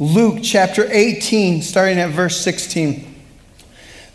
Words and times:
Luke 0.00 0.40
chapter 0.42 0.86
18, 0.90 1.62
starting 1.62 1.98
at 1.98 2.10
verse 2.10 2.40
16. 2.40 3.14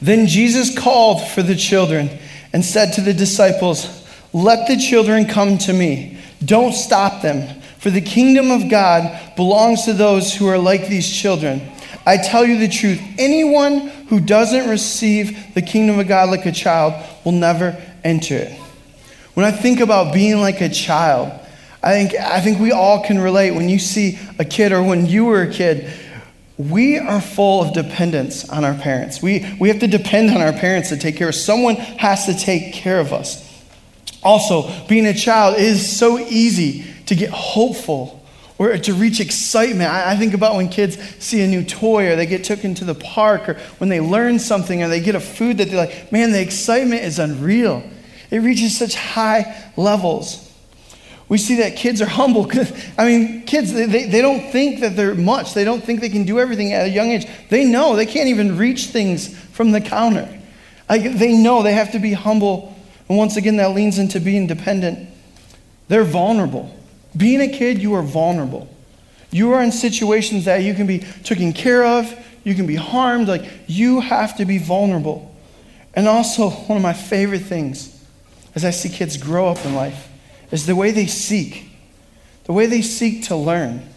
Then 0.01 0.27
Jesus 0.27 0.77
called 0.77 1.25
for 1.29 1.41
the 1.41 1.55
children 1.55 2.09
and 2.51 2.65
said 2.65 2.93
to 2.93 3.01
the 3.01 3.13
disciples, 3.13 4.05
Let 4.33 4.67
the 4.67 4.77
children 4.77 5.25
come 5.25 5.57
to 5.59 5.73
me. 5.73 6.19
Don't 6.43 6.73
stop 6.73 7.21
them, 7.21 7.61
for 7.79 7.89
the 7.89 8.01
kingdom 8.01 8.51
of 8.51 8.69
God 8.69 9.35
belongs 9.35 9.85
to 9.85 9.93
those 9.93 10.33
who 10.33 10.47
are 10.47 10.57
like 10.57 10.87
these 10.87 11.09
children. 11.09 11.61
I 12.05 12.17
tell 12.17 12.45
you 12.45 12.57
the 12.57 12.67
truth 12.67 13.01
anyone 13.17 13.87
who 14.09 14.19
doesn't 14.19 14.69
receive 14.69 15.53
the 15.53 15.61
kingdom 15.61 15.99
of 15.99 16.07
God 16.07 16.29
like 16.29 16.45
a 16.45 16.51
child 16.51 16.93
will 17.23 17.33
never 17.33 17.81
enter 18.03 18.35
it. 18.35 18.59
When 19.33 19.45
I 19.45 19.51
think 19.51 19.79
about 19.79 20.13
being 20.13 20.41
like 20.41 20.59
a 20.59 20.69
child, 20.69 21.38
I 21.81 21.93
think, 21.93 22.13
I 22.19 22.41
think 22.41 22.59
we 22.59 22.71
all 22.71 23.03
can 23.03 23.19
relate. 23.19 23.51
When 23.51 23.69
you 23.69 23.79
see 23.79 24.19
a 24.37 24.45
kid 24.45 24.71
or 24.71 24.83
when 24.83 25.05
you 25.05 25.25
were 25.25 25.43
a 25.43 25.51
kid, 25.51 25.91
we 26.57 26.97
are 26.97 27.21
full 27.21 27.61
of 27.61 27.73
dependence 27.73 28.49
on 28.49 28.65
our 28.65 28.73
parents. 28.73 29.21
We, 29.21 29.49
we 29.59 29.69
have 29.69 29.79
to 29.79 29.87
depend 29.87 30.29
on 30.31 30.41
our 30.41 30.51
parents 30.51 30.89
to 30.89 30.97
take 30.97 31.15
care 31.15 31.29
of 31.29 31.35
us. 31.35 31.43
Someone 31.43 31.75
has 31.75 32.25
to 32.25 32.37
take 32.37 32.73
care 32.73 32.99
of 32.99 33.13
us. 33.13 33.45
Also, 34.21 34.69
being 34.87 35.05
a 35.05 35.13
child 35.13 35.57
is 35.57 35.97
so 35.97 36.19
easy 36.19 36.85
to 37.05 37.15
get 37.15 37.29
hopeful 37.29 38.21
or 38.57 38.77
to 38.77 38.93
reach 38.93 39.21
excitement. 39.21 39.89
I, 39.89 40.11
I 40.11 40.15
think 40.17 40.33
about 40.33 40.57
when 40.57 40.67
kids 40.67 40.99
see 41.23 41.41
a 41.41 41.47
new 41.47 41.63
toy 41.63 42.11
or 42.11 42.17
they 42.17 42.25
get 42.25 42.43
taken 42.43 42.75
to 42.75 42.83
the 42.83 42.93
park 42.93 43.47
or 43.47 43.53
when 43.77 43.89
they 43.89 44.01
learn 44.01 44.37
something 44.37 44.83
or 44.83 44.89
they 44.89 44.99
get 44.99 45.15
a 45.15 45.21
food 45.21 45.59
that 45.59 45.69
they're 45.69 45.77
like, 45.77 46.11
man, 46.11 46.33
the 46.33 46.41
excitement 46.41 47.03
is 47.03 47.19
unreal. 47.19 47.81
It 48.29 48.39
reaches 48.39 48.77
such 48.77 48.95
high 48.95 49.71
levels. 49.77 50.48
We 51.29 51.37
see 51.37 51.57
that 51.57 51.75
kids 51.75 52.01
are 52.01 52.07
humble. 52.07 52.51
I 52.97 53.05
mean, 53.05 53.43
kids, 53.43 53.71
they, 53.71 53.85
they 53.85 54.21
don't 54.21 54.51
think 54.51 54.81
that 54.81 54.95
they're 54.95 55.13
much. 55.13 55.53
They 55.53 55.63
don't 55.63 55.81
think 55.83 56.01
they 56.01 56.09
can 56.09 56.25
do 56.25 56.39
everything 56.39 56.73
at 56.73 56.87
a 56.87 56.89
young 56.89 57.11
age. 57.11 57.27
They 57.49 57.65
know 57.65 57.95
they 57.95 58.07
can't 58.07 58.27
even 58.27 58.57
reach 58.57 58.87
things 58.87 59.37
from 59.51 59.71
the 59.71 59.79
counter. 59.79 60.27
Like, 60.89 61.03
they 61.03 61.37
know 61.37 61.61
they 61.61 61.73
have 61.73 61.91
to 61.91 61.99
be 61.99 62.13
humble. 62.13 62.75
And 63.07 63.17
once 63.17 63.37
again, 63.37 63.57
that 63.57 63.75
leans 63.75 63.99
into 63.99 64.19
being 64.19 64.47
dependent. 64.47 65.07
They're 65.87 66.03
vulnerable. 66.03 66.75
Being 67.15 67.41
a 67.41 67.47
kid, 67.47 67.79
you 67.79 67.93
are 67.93 68.01
vulnerable. 68.03 68.67
You 69.29 69.53
are 69.53 69.61
in 69.61 69.71
situations 69.71 70.45
that 70.45 70.63
you 70.63 70.73
can 70.73 70.87
be 70.87 70.99
taken 71.23 71.53
care 71.53 71.85
of, 71.85 72.11
you 72.43 72.55
can 72.55 72.65
be 72.65 72.75
harmed. 72.75 73.27
Like, 73.27 73.47
you 73.67 73.99
have 73.99 74.35
to 74.37 74.45
be 74.45 74.57
vulnerable. 74.57 75.35
And 75.93 76.07
also, 76.07 76.49
one 76.49 76.77
of 76.77 76.81
my 76.81 76.93
favorite 76.93 77.43
things 77.43 78.03
as 78.55 78.65
I 78.65 78.71
see 78.71 78.89
kids 78.89 79.15
grow 79.15 79.47
up 79.47 79.63
in 79.63 79.75
life 79.75 80.08
is 80.51 80.65
the 80.65 80.75
way 80.75 80.91
they 80.91 81.07
seek, 81.07 81.69
the 82.45 82.53
way 82.53 82.65
they 82.65 82.81
seek 82.81 83.25
to 83.25 83.35
learn. 83.35 83.87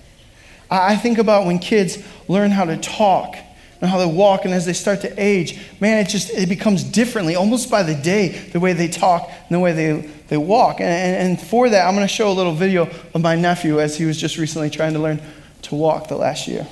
I 0.70 0.96
think 0.96 1.18
about 1.18 1.46
when 1.46 1.58
kids 1.58 1.98
learn 2.28 2.50
how 2.50 2.64
to 2.64 2.76
talk 2.78 3.36
and 3.80 3.90
how 3.90 3.98
they 3.98 4.06
walk, 4.06 4.44
and 4.44 4.54
as 4.54 4.64
they 4.64 4.72
start 4.72 5.00
to 5.02 5.22
age, 5.22 5.60
man, 5.80 5.98
it 5.98 6.08
just 6.08 6.30
it 6.30 6.48
becomes 6.48 6.84
differently, 6.84 7.34
almost 7.34 7.70
by 7.70 7.82
the 7.82 7.96
day, 7.96 8.28
the 8.28 8.60
way 8.60 8.72
they 8.72 8.88
talk 8.88 9.28
and 9.28 9.50
the 9.50 9.58
way 9.58 9.72
they, 9.72 10.08
they 10.28 10.36
walk. 10.36 10.80
And, 10.80 10.88
and 10.88 11.40
for 11.40 11.68
that, 11.68 11.86
I'm 11.86 11.94
going 11.94 12.06
to 12.06 12.12
show 12.12 12.30
a 12.30 12.32
little 12.32 12.54
video 12.54 12.88
of 13.12 13.20
my 13.20 13.34
nephew 13.34 13.80
as 13.80 13.98
he 13.98 14.04
was 14.04 14.16
just 14.16 14.38
recently 14.38 14.70
trying 14.70 14.92
to 14.92 15.00
learn 15.00 15.20
to 15.62 15.74
walk 15.74 16.06
the 16.08 16.16
last 16.16 16.46
year. 16.46 16.66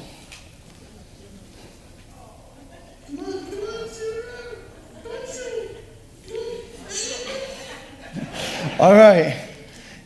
All 8.79 8.95
right. 8.95 9.50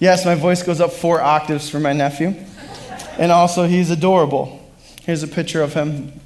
Yes, 0.04 0.26
my 0.26 0.34
voice 0.34 0.62
goes 0.62 0.82
up 0.82 0.92
four 0.92 1.22
octaves 1.22 1.70
for 1.70 1.80
my 1.80 1.94
nephew. 1.94 2.34
And 3.18 3.32
also, 3.32 3.64
he's 3.64 3.90
adorable. 3.90 4.60
Here's 5.00 5.22
a 5.22 5.26
picture 5.26 5.62
of 5.62 5.72
him. 5.72 6.20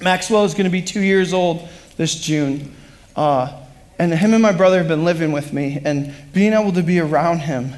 Maxwell 0.00 0.44
is 0.44 0.54
going 0.54 0.66
to 0.66 0.70
be 0.70 0.80
two 0.80 1.00
years 1.00 1.32
old 1.32 1.68
this 1.96 2.14
June. 2.14 2.76
Uh, 3.16 3.60
and 3.98 4.14
him 4.14 4.34
and 4.34 4.40
my 4.40 4.52
brother 4.52 4.78
have 4.78 4.86
been 4.86 5.04
living 5.04 5.32
with 5.32 5.52
me, 5.52 5.80
and 5.84 6.14
being 6.32 6.52
able 6.52 6.70
to 6.74 6.82
be 6.84 7.00
around 7.00 7.40
him 7.40 7.72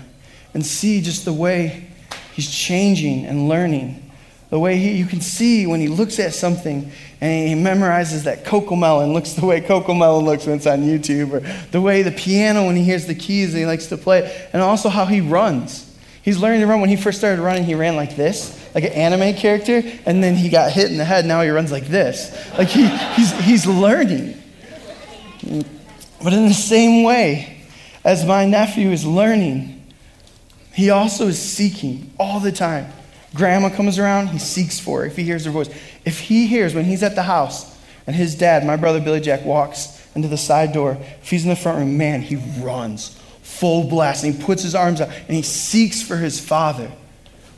and 0.53 0.66
see 0.66 1.00
just 1.00 1.25
the 1.25 1.32
way 1.32 1.88
he's 2.34 2.50
changing 2.50 3.25
and 3.25 3.48
learning 3.48 4.06
the 4.48 4.58
way 4.58 4.76
he, 4.76 4.92
you 4.92 5.06
can 5.06 5.20
see 5.20 5.66
when 5.66 5.80
he 5.80 5.88
looks 5.88 6.18
at 6.18 6.32
something 6.32 6.90
and 7.20 7.48
he 7.48 7.54
memorizes 7.54 8.24
that 8.24 8.44
Cocomelon 8.44 9.12
looks 9.12 9.32
the 9.32 9.44
way 9.44 9.60
Cocomelon 9.60 10.24
looks 10.24 10.46
when 10.46 10.56
it's 10.56 10.66
on 10.66 10.82
YouTube, 10.82 11.32
or 11.32 11.40
the 11.70 11.80
way 11.80 12.02
the 12.02 12.12
piano 12.12 12.66
when 12.66 12.76
he 12.76 12.84
hears 12.84 13.06
the 13.06 13.14
keys 13.14 13.50
and 13.50 13.58
he 13.58 13.66
likes 13.66 13.86
to 13.86 13.96
play, 13.96 14.48
and 14.52 14.62
also 14.62 14.88
how 14.88 15.04
he 15.04 15.20
runs. 15.20 15.82
He's 16.22 16.38
learning 16.38 16.60
to 16.60 16.66
run. 16.66 16.80
When 16.80 16.90
he 16.90 16.96
first 16.96 17.18
started 17.18 17.40
running, 17.40 17.64
he 17.64 17.74
ran 17.74 17.96
like 17.96 18.16
this, 18.16 18.68
like 18.74 18.84
an 18.84 18.92
anime 18.92 19.34
character, 19.34 19.82
and 20.04 20.22
then 20.22 20.34
he 20.34 20.48
got 20.48 20.72
hit 20.72 20.90
in 20.90 20.98
the 20.98 21.04
head. 21.04 21.24
Now 21.24 21.40
he 21.42 21.50
runs 21.50 21.72
like 21.72 21.86
this. 21.86 22.36
Like 22.58 22.68
he, 22.68 22.86
he's, 23.14 23.32
he's 23.40 23.66
learning. 23.66 24.36
But 26.22 26.32
in 26.32 26.48
the 26.48 26.54
same 26.54 27.04
way 27.04 27.62
as 28.04 28.24
my 28.24 28.44
nephew 28.44 28.90
is 28.90 29.06
learning, 29.06 29.84
he 30.72 30.90
also 30.90 31.28
is 31.28 31.40
seeking 31.40 32.10
all 32.18 32.40
the 32.40 32.52
time 32.52 32.92
grandma 33.36 33.69
comes 33.69 33.98
around, 33.98 34.28
he 34.28 34.38
seeks 34.38 34.80
for 34.80 35.00
her 35.00 35.06
if 35.06 35.16
he 35.16 35.24
hears 35.24 35.44
her 35.44 35.50
voice. 35.50 35.70
If 36.04 36.20
he 36.20 36.47
hears 36.47 36.74
when 36.74 36.84
he's 36.84 37.02
at 37.02 37.14
the 37.14 37.22
house 37.22 37.76
and 38.06 38.14
his 38.16 38.34
dad, 38.34 38.64
my 38.64 38.76
brother 38.76 39.00
Billy 39.00 39.20
Jack, 39.20 39.44
walks 39.44 40.06
into 40.14 40.28
the 40.28 40.36
side 40.36 40.72
door, 40.72 40.98
if 41.22 41.30
he's 41.30 41.44
in 41.44 41.50
the 41.50 41.56
front 41.56 41.78
room, 41.78 41.98
man, 41.98 42.22
he 42.22 42.36
runs 42.60 43.19
full 43.42 43.88
blast 43.88 44.25
and 44.25 44.34
he 44.34 44.42
puts 44.42 44.62
his 44.62 44.75
arms 44.75 45.00
out 45.00 45.08
and 45.08 45.36
he 45.36 45.42
seeks 45.42 46.02
for 46.02 46.16
his 46.16 46.41
father. 46.41 46.91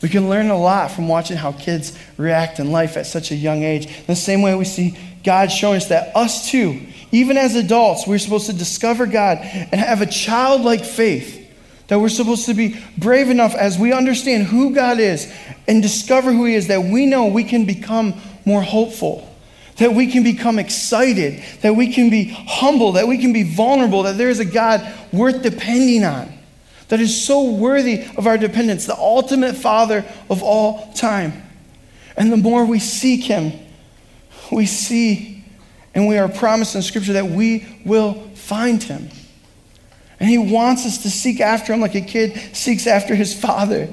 We 0.00 0.09
can 0.09 0.28
learn 0.28 0.50
a 0.50 0.59
lot 0.59 0.93
from 0.93 1.09
watching 1.09 1.37
how 1.37 1.53
kids 1.53 1.99
react 2.17 2.61
in 2.61 2.71
life 2.71 2.97
at 2.97 3.06
such 3.06 3.31
a 3.33 3.34
young 3.34 3.65
age. 3.65 3.87
In 3.87 4.06
the 4.06 4.17
same 4.17 4.43
way, 4.43 4.55
we 4.55 4.65
see 4.65 4.97
God 5.25 5.50
showing 5.50 5.78
us 5.78 5.88
that 5.88 6.15
us 6.15 6.50
too, 6.50 6.81
even 7.11 7.37
as 7.37 7.56
adults, 7.56 8.06
we're 8.06 8.19
supposed 8.19 8.47
to 8.47 8.53
discover 8.53 9.06
God 9.06 9.38
and 9.43 9.75
have 9.75 10.00
a 10.00 10.06
childlike 10.06 10.84
faith 10.84 11.47
that 11.88 11.99
we're 11.99 12.09
supposed 12.11 12.47
to 12.47 12.55
be 12.55 12.78
brave 12.97 13.31
enough 13.31 13.55
as 13.55 13.78
we 13.78 13.93
understand 13.93 14.44
who 14.44 14.75
God 14.75 15.00
is 15.00 15.33
and 15.69 15.83
discover 15.83 16.33
who 16.33 16.47
He 16.47 16.55
is, 16.55 16.67
that 16.67 16.83
we 16.83 17.06
know 17.06 17.27
we 17.27 17.45
can 17.45 17.65
become 17.65 18.15
more 18.45 18.62
hopeful, 18.62 19.33
that 19.77 19.93
we 19.93 20.09
can 20.09 20.25
become 20.25 20.59
excited, 20.59 21.43
that 21.61 21.77
we 21.77 21.93
can 21.93 22.11
be 22.11 22.25
humble, 22.25 22.93
that 22.93 23.06
we 23.06 23.19
can 23.19 23.33
be 23.33 23.45
vulnerable, 23.45 24.03
that 24.03 24.19
there 24.19 24.31
is 24.31 24.41
a 24.41 24.45
God 24.45 24.84
worth 25.12 25.43
depending 25.43 26.05
on, 26.05 26.33
that 26.89 26.99
is 26.99 27.25
so 27.25 27.51
worthy 27.53 28.05
of 28.17 28.27
our 28.27 28.39
dependence, 28.39 28.87
the 28.87 28.97
ultimate 28.97 29.55
Father 29.55 30.05
of 30.29 30.43
all 30.43 30.93
time. 30.95 31.43
And 32.17 32.33
the 32.33 32.37
more 32.37 32.65
we 32.65 32.81
seek 32.81 33.25
Him, 33.25 33.53
we 34.50 34.67
see 34.67 35.45
and 35.95 36.09
we 36.09 36.17
are 36.17 36.29
promised 36.29 36.75
in 36.75 36.83
Scripture 36.83 37.12
that 37.12 37.27
we 37.27 37.67
will 37.85 38.15
find 38.35 38.83
Him. 38.83 39.11
And 40.21 40.29
he 40.29 40.39
wants 40.39 40.85
us 40.85 41.03
to 41.03 41.11
seek 41.11 41.41
after 41.41 41.73
him 41.73 41.81
like 41.81 41.95
a 41.95 42.00
kid 42.00 42.39
seeks 42.53 42.87
after 42.87 43.15
his 43.15 43.39
father. 43.39 43.89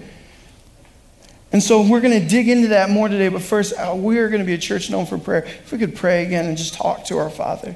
And 1.51 1.61
so 1.63 1.87
we're 1.87 2.01
going 2.01 2.19
to 2.19 2.27
dig 2.27 2.49
into 2.49 2.69
that 2.69 2.89
more 2.89 3.07
today, 3.07 3.29
but 3.29 3.41
first, 3.41 3.73
uh, 3.77 3.95
we 3.95 4.17
are 4.19 4.29
going 4.29 4.41
to 4.41 4.45
be 4.45 4.53
a 4.53 4.57
church 4.57 4.89
known 4.89 5.05
for 5.05 5.17
prayer. 5.17 5.45
If 5.45 5.71
we 5.71 5.77
could 5.77 5.95
pray 5.95 6.25
again 6.25 6.45
and 6.45 6.57
just 6.57 6.73
talk 6.73 7.05
to 7.05 7.17
our 7.17 7.29
Father. 7.29 7.75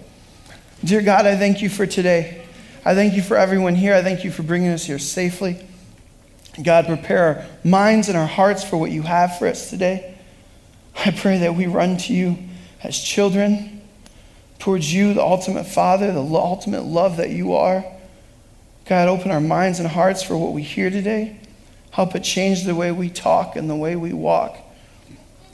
Dear 0.83 1.01
God, 1.01 1.25
I 1.25 1.37
thank 1.37 1.61
you 1.61 1.69
for 1.69 1.85
today. 1.85 2.45
I 2.83 2.95
thank 2.95 3.13
you 3.13 3.21
for 3.21 3.37
everyone 3.37 3.75
here. 3.75 3.93
I 3.93 4.01
thank 4.01 4.23
you 4.23 4.31
for 4.31 4.43
bringing 4.43 4.69
us 4.69 4.85
here 4.85 4.99
safely. 4.99 5.65
God, 6.61 6.87
prepare 6.87 7.23
our 7.23 7.45
minds 7.63 8.09
and 8.09 8.17
our 8.17 8.27
hearts 8.27 8.63
for 8.63 8.77
what 8.77 8.91
you 8.91 9.01
have 9.01 9.37
for 9.37 9.47
us 9.47 9.69
today. 9.69 10.17
I 11.05 11.11
pray 11.11 11.39
that 11.39 11.55
we 11.55 11.67
run 11.67 11.97
to 11.97 12.13
you 12.13 12.37
as 12.83 12.99
children, 12.99 13.81
towards 14.57 14.93
you, 14.93 15.13
the 15.13 15.21
ultimate 15.21 15.65
Father, 15.65 16.11
the 16.11 16.21
ultimate 16.21 16.83
love 16.83 17.17
that 17.17 17.29
you 17.29 17.53
are. 17.53 17.85
God, 18.85 19.07
open 19.07 19.31
our 19.31 19.39
minds 19.39 19.79
and 19.79 19.87
hearts 19.87 20.23
for 20.23 20.37
what 20.37 20.53
we 20.53 20.63
hear 20.63 20.89
today. 20.89 21.39
Help 21.91 22.15
it 22.15 22.23
change 22.23 22.63
the 22.63 22.75
way 22.75 22.91
we 22.91 23.09
talk 23.09 23.55
and 23.55 23.69
the 23.69 23.75
way 23.75 23.95
we 23.95 24.13
walk. 24.13 24.57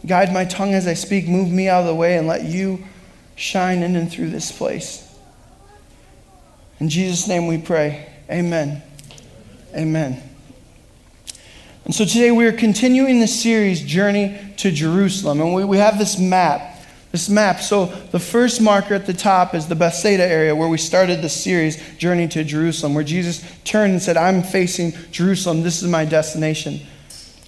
Guide 0.06 0.34
my 0.34 0.46
tongue 0.46 0.74
as 0.74 0.88
I 0.88 0.94
speak. 0.94 1.28
Move 1.28 1.52
me 1.52 1.68
out 1.68 1.82
of 1.82 1.88
the 1.88 1.96
way 1.96 2.18
and 2.18 2.28
let 2.28 2.44
you 2.44 2.84
shine 3.36 3.82
in 3.82 3.96
and 3.96 4.12
through 4.12 4.30
this 4.30 4.52
place. 4.52 5.02
In 6.80 6.90
Jesus' 6.90 7.28
name 7.28 7.48
we 7.48 7.58
pray. 7.58 8.10
Amen. 8.30 8.84
Amen. 9.74 10.22
And 11.86 11.94
so 11.94 12.04
today 12.04 12.32
we 12.32 12.46
are 12.46 12.52
continuing 12.52 13.20
the 13.20 13.28
series, 13.28 13.82
Journey 13.82 14.38
to 14.58 14.72
Jerusalem. 14.72 15.40
And 15.40 15.54
we, 15.54 15.64
we 15.64 15.78
have 15.78 15.98
this 15.98 16.18
map 16.18 16.75
this 17.16 17.30
map. 17.30 17.62
So 17.62 17.86
the 18.12 18.20
first 18.20 18.60
marker 18.60 18.94
at 18.94 19.06
the 19.06 19.14
top 19.14 19.56
is 19.56 19.68
the 19.70 19.76
Bethsaida 19.76 20.26
area 20.26 20.54
where 20.54 20.68
we 20.68 20.78
started 20.78 21.22
the 21.22 21.30
series, 21.30 21.82
Journey 21.98 22.28
to 22.28 22.44
Jerusalem, 22.44 22.94
where 22.94 23.06
Jesus 23.06 23.42
turned 23.64 23.94
and 23.94 24.02
said, 24.02 24.18
I'm 24.18 24.44
facing 24.44 24.92
Jerusalem. 25.12 25.64
This 25.64 25.82
is 25.82 25.90
my 25.90 26.04
destination. 26.04 26.82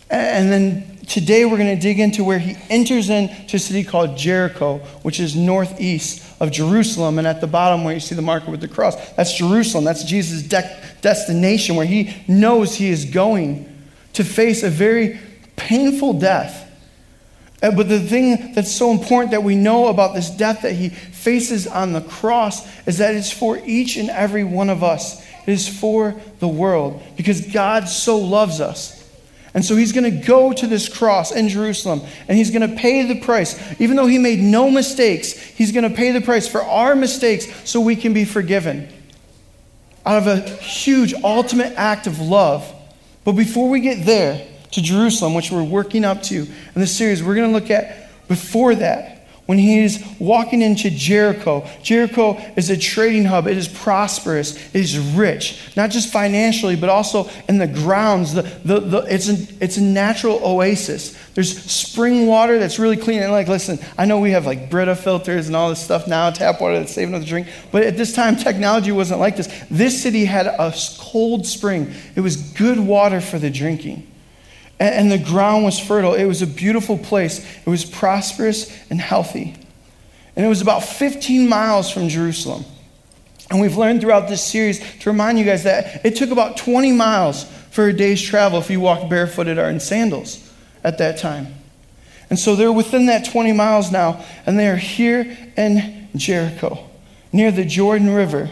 And 0.10 0.50
then 0.50 1.00
today 1.06 1.44
we're 1.44 1.58
going 1.58 1.76
to 1.76 1.82
dig 1.82 2.00
into 2.00 2.24
where 2.24 2.40
he 2.40 2.56
enters 2.70 3.10
into 3.10 3.58
a 3.58 3.60
city 3.60 3.84
called 3.84 4.16
Jericho, 4.16 4.78
which 5.02 5.20
is 5.20 5.36
northeast 5.36 6.26
of 6.40 6.50
Jerusalem. 6.50 7.18
And 7.18 7.28
at 7.28 7.42
the 7.42 7.48
bottom 7.48 7.84
where 7.84 7.94
you 7.94 8.00
see 8.00 8.16
the 8.16 8.22
marker 8.22 8.50
with 8.50 8.62
the 8.62 8.70
cross, 8.70 8.96
that's 9.16 9.38
Jerusalem. 9.38 9.84
That's 9.84 10.06
Jesus' 10.06 10.44
de- 10.44 10.82
destination 11.02 11.76
where 11.76 11.86
he 11.86 12.16
knows 12.26 12.74
he 12.74 12.90
is 12.90 13.04
going 13.04 13.70
to 14.14 14.24
face 14.24 14.64
a 14.64 14.70
very 14.70 15.20
painful 15.58 16.14
death 16.14 16.67
Uh, 17.62 17.72
but 17.72 17.90
the 17.90 18.00
thing 18.00 18.54
that's 18.54 18.72
so 18.72 18.92
important 18.92 19.32
that 19.32 19.44
we 19.44 19.56
know 19.56 19.88
about 19.88 20.14
this 20.14 20.30
death 20.30 20.62
that 20.62 20.74
he 20.74 20.90
faces 20.90 21.66
on 21.66 21.92
the 21.92 22.02
cross 22.02 22.68
is 22.86 23.00
that 23.00 23.16
it's 23.16 23.32
for 23.32 23.58
each 23.66 23.98
and 23.98 24.10
every 24.10 24.44
one 24.44 24.70
of 24.70 24.84
us. 24.84 25.26
It 25.48 25.54
is 25.54 25.68
for 25.68 26.16
the 26.40 26.48
world 26.48 27.02
because 27.16 27.48
God 27.48 27.88
so 27.88 28.18
loves 28.18 28.62
us. 28.62 28.94
And 29.54 29.66
so 29.66 29.76
he's 29.76 29.92
going 29.92 30.04
to 30.04 30.26
go 30.26 30.54
to 30.54 30.68
this 30.68 30.88
cross 30.88 31.32
in 31.32 31.50
Jerusalem 31.50 32.02
and 32.28 32.38
he's 32.38 32.52
going 32.52 32.70
to 32.70 32.76
pay 32.76 33.12
the 33.12 33.22
price. 33.22 33.60
Even 33.82 33.96
though 33.96 34.06
he 34.06 34.20
made 34.20 34.40
no 34.40 34.70
mistakes, 34.70 35.32
he's 35.32 35.72
going 35.72 35.90
to 35.90 35.96
pay 35.96 36.12
the 36.12 36.22
price 36.22 36.48
for 36.48 36.62
our 36.62 36.96
mistakes 36.96 37.48
so 37.68 37.82
we 37.82 37.96
can 37.96 38.14
be 38.14 38.24
forgiven. 38.24 38.88
Out 40.06 40.20
of 40.20 40.28
a 40.28 40.42
huge, 40.58 41.16
ultimate 41.24 41.74
act 41.74 42.06
of 42.06 42.20
love. 42.20 42.72
But 43.24 43.32
before 43.32 43.68
we 43.68 43.80
get 43.80 44.06
there 44.06 44.48
to 44.72 44.82
Jerusalem, 44.82 45.34
which 45.34 45.52
we're 45.52 45.64
working 45.64 46.06
up 46.06 46.22
to 46.24 46.36
in 46.36 46.50
this 46.76 46.96
series, 46.96 47.24
we're 47.24 47.36
going 47.36 47.50
to 47.50 47.54
look 47.54 47.72
at 47.72 48.28
before 48.28 48.76
that 48.76 49.18
when 49.48 49.58
he 49.58 49.80
is 49.80 50.06
walking 50.20 50.62
into 50.62 50.90
Jericho. 50.92 51.68
Jericho 51.82 52.38
is 52.56 52.70
a 52.70 52.78
trading 52.78 53.26
hub. 53.26 53.48
It 53.48 53.58
is 53.58 53.68
prosperous. 53.68 54.56
It 54.76 54.82
is 54.82 55.00
rich, 55.00 55.72
not 55.76 55.90
just 55.90 56.12
financially, 56.12 56.76
but 56.76 56.90
also 56.90 57.30
in 57.48 57.58
the 57.58 57.68
grounds. 57.68 58.34
The, 58.34 58.42
the, 58.42 58.80
the, 58.82 58.98
it's, 59.10 59.30
an, 59.30 59.48
it's 59.62 59.78
a 59.78 59.82
natural 59.82 60.40
oasis. 60.44 61.18
There's 61.34 61.58
spring 61.64 62.28
water 62.28 62.60
that's 62.60 62.78
really 62.78 62.98
clean. 62.98 63.24
And 63.24 63.32
like, 63.32 63.48
listen, 63.48 63.80
I 63.98 64.06
know 64.06 64.20
we 64.20 64.32
have 64.32 64.46
like 64.46 64.70
Brita 64.70 64.96
filters 64.96 65.48
and 65.48 65.56
all 65.56 65.70
this 65.70 65.84
stuff 65.84 66.08
now, 66.08 66.30
tap 66.30 66.60
water 66.60 66.80
that's 66.80 66.98
enough 66.98 67.22
to 67.22 67.28
drink. 67.28 67.48
But 67.72 67.84
at 67.84 67.96
this 67.96 68.14
time, 68.14 68.36
technology 68.36 68.92
wasn't 68.92 69.22
like 69.22 69.38
this. 69.38 69.48
This 69.72 70.02
city 70.02 70.26
had 70.26 70.48
a 70.48 70.74
cold 71.00 71.48
spring. 71.48 71.94
It 72.16 72.22
was 72.22 72.36
good 72.36 72.80
water 72.80 73.22
for 73.22 73.40
the 73.40 73.50
drinking 73.50 74.07
and, 74.80 75.12
the 75.12 75.18
ground 75.18 75.66
was 75.66 75.80
fertile. 75.80 76.14
It 76.14 76.26
was 76.26 76.42
a 76.42 76.48
beautiful 76.48 76.98
place. 76.98 77.40
It 77.66 77.70
was 77.70 77.84
prosperous 77.84 78.72
and 78.90 79.02
healthy. 79.02 79.56
And 80.36 80.46
it 80.46 80.50
was 80.50 80.62
about 80.62 80.84
15 80.84 81.50
miles 81.50 81.90
from 81.90 82.10
Jerusalem. 82.10 82.64
And 83.50 83.60
we've 83.62 83.78
learned 83.78 84.02
throughout 84.02 84.28
this 84.28 84.44
series 84.44 84.80
to 85.00 85.10
remind 85.10 85.40
you 85.40 85.46
guys 85.46 85.64
that 85.64 86.06
it 86.06 86.16
took 86.16 86.32
about 86.32 86.58
20 86.58 86.92
miles 86.92 87.46
for 87.72 87.88
a 87.88 87.94
day's 87.94 88.22
travel 88.22 88.60
if 88.60 88.70
you 88.70 88.80
walked 88.80 89.10
barefooted 89.10 89.58
or 89.58 89.70
in 89.70 89.80
sandals 89.80 90.52
at 90.84 90.98
that 90.98 91.18
time. 91.18 91.56
And 92.30 92.38
so 92.38 92.56
they're 92.56 92.72
within 92.72 93.06
that 93.06 93.26
20 93.26 93.54
miles 93.54 93.92
now, 93.92 94.24
and 94.46 94.60
they 94.60 94.68
are 94.68 94.76
here 94.76 95.38
in 95.56 96.10
Jericho, 96.16 96.88
near 97.32 97.52
the 97.52 97.64
Jordan 97.64 98.10
River. 98.10 98.50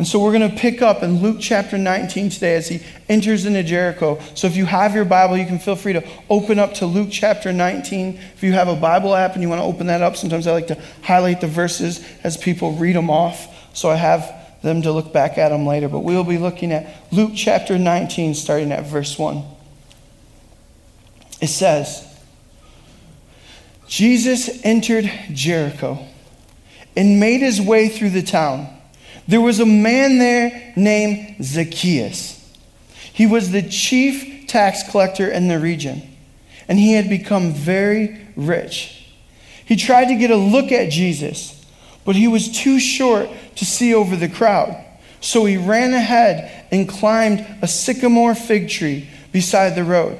And 0.00 0.08
so 0.08 0.18
we're 0.18 0.32
going 0.32 0.50
to 0.50 0.56
pick 0.56 0.80
up 0.80 1.02
in 1.02 1.20
Luke 1.20 1.36
chapter 1.40 1.76
19 1.76 2.30
today 2.30 2.54
as 2.54 2.66
he 2.68 2.80
enters 3.10 3.44
into 3.44 3.62
Jericho. 3.62 4.18
So 4.34 4.46
if 4.46 4.56
you 4.56 4.64
have 4.64 4.94
your 4.94 5.04
Bible, 5.04 5.36
you 5.36 5.44
can 5.44 5.58
feel 5.58 5.76
free 5.76 5.92
to 5.92 6.02
open 6.30 6.58
up 6.58 6.72
to 6.76 6.86
Luke 6.86 7.08
chapter 7.10 7.52
19. 7.52 8.18
If 8.34 8.42
you 8.42 8.54
have 8.54 8.68
a 8.68 8.76
Bible 8.76 9.14
app 9.14 9.34
and 9.34 9.42
you 9.42 9.50
want 9.50 9.60
to 9.60 9.66
open 9.66 9.88
that 9.88 10.00
up, 10.00 10.16
sometimes 10.16 10.46
I 10.46 10.52
like 10.52 10.68
to 10.68 10.82
highlight 11.02 11.42
the 11.42 11.48
verses 11.48 12.02
as 12.24 12.38
people 12.38 12.72
read 12.76 12.96
them 12.96 13.10
off. 13.10 13.76
So 13.76 13.90
I 13.90 13.96
have 13.96 14.34
them 14.62 14.80
to 14.80 14.90
look 14.90 15.12
back 15.12 15.36
at 15.36 15.50
them 15.50 15.66
later. 15.66 15.86
But 15.86 15.98
we'll 15.98 16.24
be 16.24 16.38
looking 16.38 16.72
at 16.72 16.86
Luke 17.12 17.32
chapter 17.36 17.78
19, 17.78 18.32
starting 18.32 18.72
at 18.72 18.86
verse 18.86 19.18
1. 19.18 19.44
It 21.42 21.48
says, 21.48 22.06
Jesus 23.86 24.64
entered 24.64 25.12
Jericho 25.34 26.06
and 26.96 27.20
made 27.20 27.42
his 27.42 27.60
way 27.60 27.90
through 27.90 28.10
the 28.10 28.22
town. 28.22 28.78
There 29.30 29.40
was 29.40 29.60
a 29.60 29.66
man 29.66 30.18
there 30.18 30.72
named 30.74 31.36
Zacchaeus. 31.40 32.36
He 33.12 33.28
was 33.28 33.52
the 33.52 33.62
chief 33.62 34.48
tax 34.48 34.90
collector 34.90 35.30
in 35.30 35.46
the 35.46 35.60
region, 35.60 36.02
and 36.66 36.80
he 36.80 36.94
had 36.94 37.08
become 37.08 37.52
very 37.52 38.26
rich. 38.34 39.06
He 39.64 39.76
tried 39.76 40.06
to 40.06 40.16
get 40.16 40.32
a 40.32 40.36
look 40.36 40.72
at 40.72 40.90
Jesus, 40.90 41.64
but 42.04 42.16
he 42.16 42.26
was 42.26 42.50
too 42.50 42.80
short 42.80 43.30
to 43.54 43.64
see 43.64 43.94
over 43.94 44.16
the 44.16 44.28
crowd. 44.28 44.84
So 45.20 45.44
he 45.44 45.56
ran 45.56 45.94
ahead 45.94 46.66
and 46.72 46.88
climbed 46.88 47.46
a 47.62 47.68
sycamore 47.68 48.34
fig 48.34 48.68
tree 48.68 49.08
beside 49.30 49.76
the 49.76 49.84
road. 49.84 50.18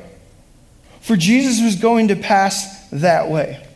For 1.01 1.17
Jesus 1.17 1.61
was 1.61 1.75
going 1.75 2.07
to 2.09 2.15
pass 2.15 2.89
that 2.91 3.29
way. 3.29 3.67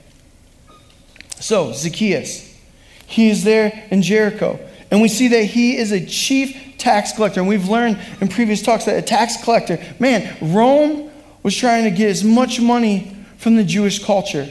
So, 1.40 1.72
Zacchaeus, 1.72 2.56
he 3.04 3.30
is 3.30 3.42
there 3.42 3.84
in 3.90 4.00
Jericho. 4.00 4.60
And 4.94 5.02
we 5.02 5.08
see 5.08 5.26
that 5.26 5.42
he 5.42 5.76
is 5.76 5.90
a 5.90 6.06
chief 6.06 6.78
tax 6.78 7.10
collector. 7.10 7.40
And 7.40 7.48
we've 7.48 7.68
learned 7.68 7.98
in 8.20 8.28
previous 8.28 8.62
talks 8.62 8.84
that 8.84 8.96
a 8.96 9.02
tax 9.02 9.42
collector, 9.42 9.76
man, 9.98 10.36
Rome 10.40 11.10
was 11.42 11.56
trying 11.56 11.82
to 11.82 11.90
get 11.90 12.10
as 12.10 12.22
much 12.22 12.60
money 12.60 13.12
from 13.36 13.56
the 13.56 13.64
Jewish 13.64 14.04
culture. 14.04 14.46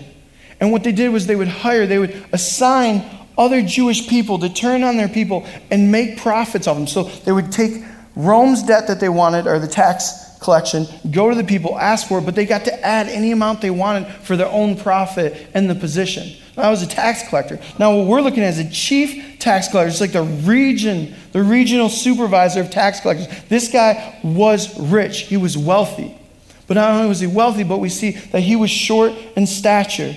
And 0.59 0.73
what 0.73 0.83
they 0.83 0.91
did 0.91 1.13
was 1.13 1.27
they 1.27 1.37
would 1.37 1.47
hire, 1.47 1.87
they 1.87 1.97
would 1.97 2.25
assign 2.33 3.05
other 3.37 3.61
Jewish 3.61 4.09
people 4.09 4.37
to 4.39 4.53
turn 4.53 4.83
on 4.83 4.97
their 4.97 5.07
people 5.07 5.47
and 5.71 5.93
make 5.93 6.17
profits 6.17 6.67
of 6.67 6.75
them. 6.75 6.87
So 6.87 7.03
they 7.03 7.31
would 7.31 7.49
take 7.49 7.81
Rome's 8.17 8.63
debt 8.63 8.87
that 8.87 8.99
they 8.99 9.07
wanted, 9.07 9.47
or 9.47 9.59
the 9.59 9.67
tax 9.69 10.37
collection, 10.41 10.87
go 11.09 11.29
to 11.29 11.37
the 11.37 11.45
people, 11.45 11.79
ask 11.79 12.09
for 12.09 12.19
it, 12.19 12.25
but 12.25 12.35
they 12.35 12.45
got 12.45 12.65
to 12.65 12.85
add 12.85 13.07
any 13.07 13.31
amount 13.31 13.61
they 13.61 13.71
wanted 13.71 14.07
for 14.07 14.35
their 14.35 14.49
own 14.49 14.75
profit 14.75 15.47
and 15.53 15.69
the 15.69 15.75
position. 15.75 16.37
I 16.57 16.69
was 16.69 16.83
a 16.83 16.87
tax 16.87 17.27
collector. 17.29 17.59
Now, 17.79 17.95
what 17.95 18.07
we're 18.07 18.21
looking 18.21 18.43
at 18.43 18.49
is 18.49 18.59
a 18.59 18.69
chief 18.69 19.32
tax 19.43 19.67
collector. 19.67 19.89
It's 19.89 20.01
like 20.01 20.13
the 20.13 20.23
region, 20.23 21.13
the 21.33 21.43
regional 21.43 21.89
supervisor 21.89 22.61
of 22.61 22.71
tax 22.71 23.01
collectors. 23.01 23.27
This 23.49 23.71
guy 23.71 24.19
was 24.23 24.79
rich, 24.79 25.21
he 25.21 25.37
was 25.37 25.57
wealthy. 25.57 26.17
But 26.65 26.75
not 26.75 26.91
only 26.91 27.07
was 27.09 27.19
he 27.19 27.27
wealthy, 27.27 27.63
but 27.63 27.79
we 27.79 27.89
see 27.89 28.11
that 28.11 28.39
he 28.39 28.55
was 28.55 28.71
short 28.71 29.13
in 29.35 29.45
stature. 29.45 30.15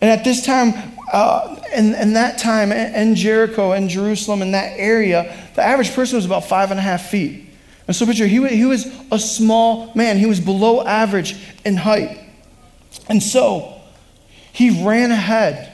And 0.00 0.10
at 0.10 0.24
this 0.24 0.44
time, 0.44 0.72
uh, 1.12 1.60
in, 1.74 1.94
in 1.94 2.14
that 2.14 2.38
time, 2.38 2.72
in 2.72 3.14
Jericho 3.14 3.72
and 3.72 3.88
Jerusalem, 3.88 4.40
in 4.40 4.52
that 4.52 4.72
area, 4.78 5.36
the 5.54 5.62
average 5.62 5.94
person 5.94 6.16
was 6.16 6.24
about 6.24 6.46
five 6.46 6.70
and 6.70 6.80
a 6.80 6.82
half 6.82 7.10
feet. 7.10 7.50
And 7.86 7.94
so 7.94 8.06
picture, 8.06 8.26
he, 8.26 8.46
he 8.48 8.64
was 8.64 8.86
a 9.12 9.18
small 9.18 9.92
man. 9.94 10.16
He 10.16 10.26
was 10.26 10.40
below 10.40 10.82
average 10.82 11.36
in 11.66 11.76
height. 11.76 12.18
And 13.08 13.22
so 13.22 13.80
he 14.52 14.84
ran 14.84 15.10
ahead. 15.10 15.73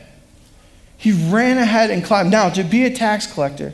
He 1.00 1.12
ran 1.12 1.56
ahead 1.56 1.90
and 1.90 2.04
climbed. 2.04 2.30
Now, 2.30 2.50
to 2.50 2.62
be 2.62 2.84
a 2.84 2.94
tax 2.94 3.26
collector 3.26 3.72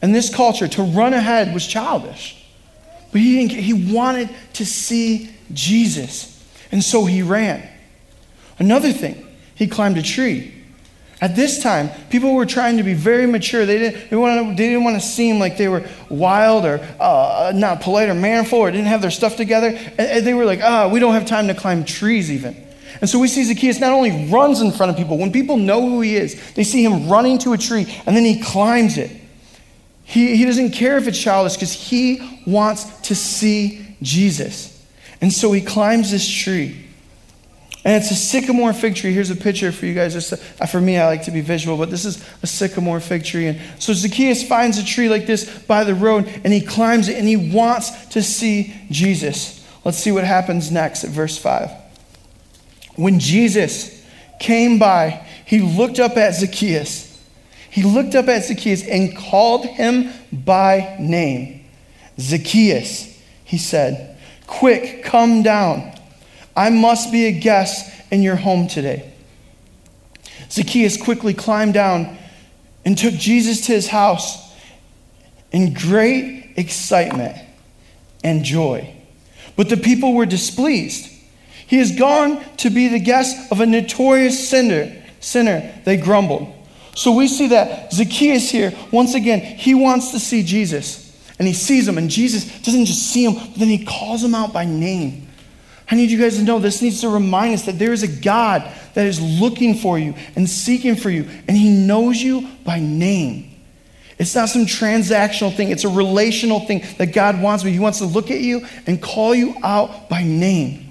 in 0.00 0.12
this 0.12 0.32
culture, 0.32 0.68
to 0.68 0.82
run 0.84 1.12
ahead 1.12 1.52
was 1.52 1.66
childish. 1.66 2.46
But 3.10 3.20
he, 3.20 3.48
he 3.48 3.92
wanted 3.92 4.30
to 4.52 4.64
see 4.64 5.34
Jesus. 5.52 6.40
And 6.70 6.84
so 6.84 7.04
he 7.04 7.20
ran. 7.20 7.68
Another 8.60 8.92
thing, 8.92 9.26
he 9.56 9.66
climbed 9.66 9.98
a 9.98 10.02
tree. 10.02 10.54
At 11.20 11.34
this 11.34 11.60
time, 11.64 11.90
people 12.10 12.34
were 12.34 12.46
trying 12.46 12.76
to 12.76 12.84
be 12.84 12.94
very 12.94 13.26
mature. 13.26 13.66
They 13.66 13.78
didn't, 13.78 14.10
they, 14.10 14.16
wanted, 14.16 14.56
they 14.56 14.68
didn't 14.68 14.84
want 14.84 15.02
to 15.02 15.04
seem 15.04 15.40
like 15.40 15.56
they 15.56 15.66
were 15.66 15.84
wild 16.08 16.64
or 16.64 16.78
uh, 17.00 17.50
not 17.56 17.80
polite 17.80 18.08
or 18.08 18.14
manful 18.14 18.60
or 18.60 18.70
didn't 18.70 18.86
have 18.86 19.02
their 19.02 19.10
stuff 19.10 19.34
together. 19.34 19.76
And 19.98 20.24
they 20.24 20.34
were 20.34 20.44
like, 20.44 20.60
ah, 20.62 20.84
oh, 20.84 20.90
we 20.90 21.00
don't 21.00 21.14
have 21.14 21.26
time 21.26 21.48
to 21.48 21.54
climb 21.54 21.84
trees 21.84 22.30
even. 22.30 22.65
And 23.00 23.08
so 23.08 23.18
we 23.18 23.28
see 23.28 23.44
Zacchaeus 23.44 23.78
not 23.78 23.92
only 23.92 24.28
runs 24.28 24.60
in 24.60 24.72
front 24.72 24.90
of 24.90 24.96
people, 24.96 25.18
when 25.18 25.32
people 25.32 25.56
know 25.56 25.88
who 25.88 26.00
he 26.00 26.16
is, 26.16 26.52
they 26.54 26.64
see 26.64 26.84
him 26.84 27.08
running 27.08 27.38
to 27.38 27.52
a 27.52 27.58
tree 27.58 27.86
and 28.06 28.16
then 28.16 28.24
he 28.24 28.40
climbs 28.40 28.98
it. 28.98 29.10
He, 30.04 30.36
he 30.36 30.44
doesn't 30.44 30.70
care 30.70 30.96
if 30.96 31.08
it's 31.08 31.20
childish 31.20 31.54
because 31.54 31.72
he 31.72 32.40
wants 32.46 32.84
to 33.02 33.14
see 33.14 33.96
Jesus. 34.00 34.72
And 35.20 35.32
so 35.32 35.52
he 35.52 35.60
climbs 35.60 36.10
this 36.10 36.28
tree. 36.28 36.84
And 37.84 37.94
it's 38.02 38.10
a 38.10 38.16
sycamore 38.16 38.72
fig 38.72 38.96
tree. 38.96 39.12
Here's 39.12 39.30
a 39.30 39.36
picture 39.36 39.70
for 39.70 39.86
you 39.86 39.94
guys. 39.94 40.12
Just 40.12 40.32
uh, 40.32 40.66
for 40.66 40.80
me, 40.80 40.98
I 40.98 41.06
like 41.06 41.22
to 41.24 41.30
be 41.30 41.40
visual, 41.40 41.76
but 41.76 41.88
this 41.88 42.04
is 42.04 42.24
a 42.42 42.46
sycamore 42.46 42.98
fig 42.98 43.24
tree. 43.24 43.46
And 43.46 43.60
so 43.78 43.92
Zacchaeus 43.92 44.46
finds 44.46 44.78
a 44.78 44.84
tree 44.84 45.08
like 45.08 45.26
this 45.26 45.62
by 45.64 45.84
the 45.84 45.94
road, 45.94 46.26
and 46.42 46.52
he 46.52 46.60
climbs 46.60 47.08
it, 47.08 47.16
and 47.16 47.28
he 47.28 47.36
wants 47.36 48.06
to 48.06 48.22
see 48.22 48.74
Jesus. 48.90 49.64
Let's 49.84 49.98
see 49.98 50.10
what 50.10 50.24
happens 50.24 50.72
next 50.72 51.04
at 51.04 51.10
verse 51.10 51.38
5. 51.38 51.70
When 52.96 53.20
Jesus 53.20 54.04
came 54.40 54.78
by, 54.78 55.26
he 55.44 55.60
looked 55.60 56.00
up 56.00 56.16
at 56.16 56.34
Zacchaeus. 56.34 57.06
He 57.70 57.82
looked 57.82 58.14
up 58.14 58.28
at 58.28 58.44
Zacchaeus 58.44 58.86
and 58.86 59.16
called 59.16 59.66
him 59.66 60.12
by 60.32 60.96
name. 60.98 61.64
Zacchaeus, 62.18 63.20
he 63.44 63.58
said, 63.58 64.18
Quick, 64.46 65.04
come 65.04 65.42
down. 65.42 65.92
I 66.56 66.70
must 66.70 67.12
be 67.12 67.26
a 67.26 67.32
guest 67.32 67.92
in 68.10 68.22
your 68.22 68.36
home 68.36 68.66
today. 68.66 69.12
Zacchaeus 70.50 70.96
quickly 70.96 71.34
climbed 71.34 71.74
down 71.74 72.16
and 72.84 72.96
took 72.96 73.14
Jesus 73.14 73.66
to 73.66 73.72
his 73.72 73.88
house 73.88 74.54
in 75.52 75.74
great 75.74 76.54
excitement 76.56 77.36
and 78.24 78.44
joy. 78.44 78.94
But 79.56 79.68
the 79.68 79.76
people 79.76 80.14
were 80.14 80.26
displeased. 80.26 81.12
He 81.66 81.78
has 81.78 81.96
gone 81.96 82.44
to 82.58 82.70
be 82.70 82.88
the 82.88 83.00
guest 83.00 83.50
of 83.50 83.60
a 83.60 83.66
notorious 83.66 84.48
sinner, 84.48 85.04
sinner, 85.20 85.72
they 85.84 85.96
grumbled. 85.96 86.52
So 86.94 87.12
we 87.12 87.28
see 87.28 87.48
that 87.48 87.92
Zacchaeus 87.92 88.50
here, 88.50 88.72
once 88.90 89.14
again, 89.14 89.40
he 89.40 89.74
wants 89.74 90.12
to 90.12 90.18
see 90.18 90.42
Jesus. 90.42 91.02
And 91.38 91.46
he 91.46 91.52
sees 91.52 91.86
him, 91.86 91.98
and 91.98 92.08
Jesus 92.08 92.44
doesn't 92.62 92.86
just 92.86 93.10
see 93.10 93.24
him, 93.24 93.34
but 93.34 93.56
then 93.56 93.68
he 93.68 93.84
calls 93.84 94.24
him 94.24 94.34
out 94.34 94.52
by 94.52 94.64
name. 94.64 95.26
I 95.90 95.94
need 95.94 96.10
you 96.10 96.18
guys 96.18 96.36
to 96.36 96.42
know 96.42 96.58
this 96.58 96.82
needs 96.82 97.00
to 97.02 97.08
remind 97.08 97.54
us 97.54 97.66
that 97.66 97.78
there 97.78 97.92
is 97.92 98.02
a 98.02 98.08
God 98.08 98.68
that 98.94 99.06
is 99.06 99.20
looking 99.20 99.76
for 99.76 99.98
you 99.98 100.14
and 100.34 100.48
seeking 100.48 100.96
for 100.96 101.10
you, 101.10 101.28
and 101.46 101.56
He 101.56 101.70
knows 101.70 102.20
you 102.20 102.48
by 102.64 102.80
name. 102.80 103.52
It's 104.18 104.34
not 104.34 104.48
some 104.48 104.62
transactional 104.62 105.54
thing, 105.54 105.70
it's 105.70 105.84
a 105.84 105.88
relational 105.88 106.60
thing 106.60 106.82
that 106.98 107.12
God 107.12 107.40
wants. 107.40 107.62
But 107.62 107.72
He 107.72 107.78
wants 107.78 107.98
to 107.98 108.06
look 108.06 108.30
at 108.30 108.40
you 108.40 108.66
and 108.86 109.00
call 109.00 109.34
you 109.34 109.54
out 109.62 110.08
by 110.08 110.24
name. 110.24 110.85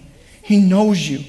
He 0.45 0.61
knows 0.61 1.09
you. 1.09 1.23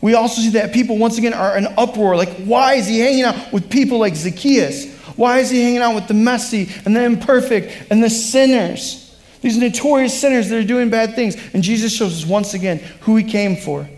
We 0.00 0.14
also 0.14 0.40
see 0.40 0.50
that 0.50 0.72
people, 0.72 0.98
once 0.98 1.18
again, 1.18 1.34
are 1.34 1.56
in 1.56 1.68
uproar. 1.78 2.16
Like, 2.16 2.30
why 2.38 2.74
is 2.74 2.88
he 2.88 2.98
hanging 2.98 3.22
out 3.22 3.52
with 3.52 3.70
people 3.70 3.98
like 3.98 4.16
Zacchaeus? 4.16 4.92
Why 5.14 5.38
is 5.38 5.50
he 5.50 5.62
hanging 5.62 5.82
out 5.82 5.94
with 5.94 6.08
the 6.08 6.14
messy 6.14 6.68
and 6.84 6.96
the 6.96 7.04
imperfect 7.04 7.92
and 7.92 8.02
the 8.02 8.10
sinners? 8.10 9.16
These 9.40 9.56
notorious 9.56 10.20
sinners 10.20 10.48
that 10.48 10.58
are 10.58 10.66
doing 10.66 10.90
bad 10.90 11.14
things. 11.14 11.36
And 11.54 11.62
Jesus 11.62 11.94
shows 11.94 12.24
us 12.24 12.28
once 12.28 12.52
again 12.52 12.78
who 13.02 13.14
he 13.14 13.22
came 13.22 13.54
for. 13.54 13.88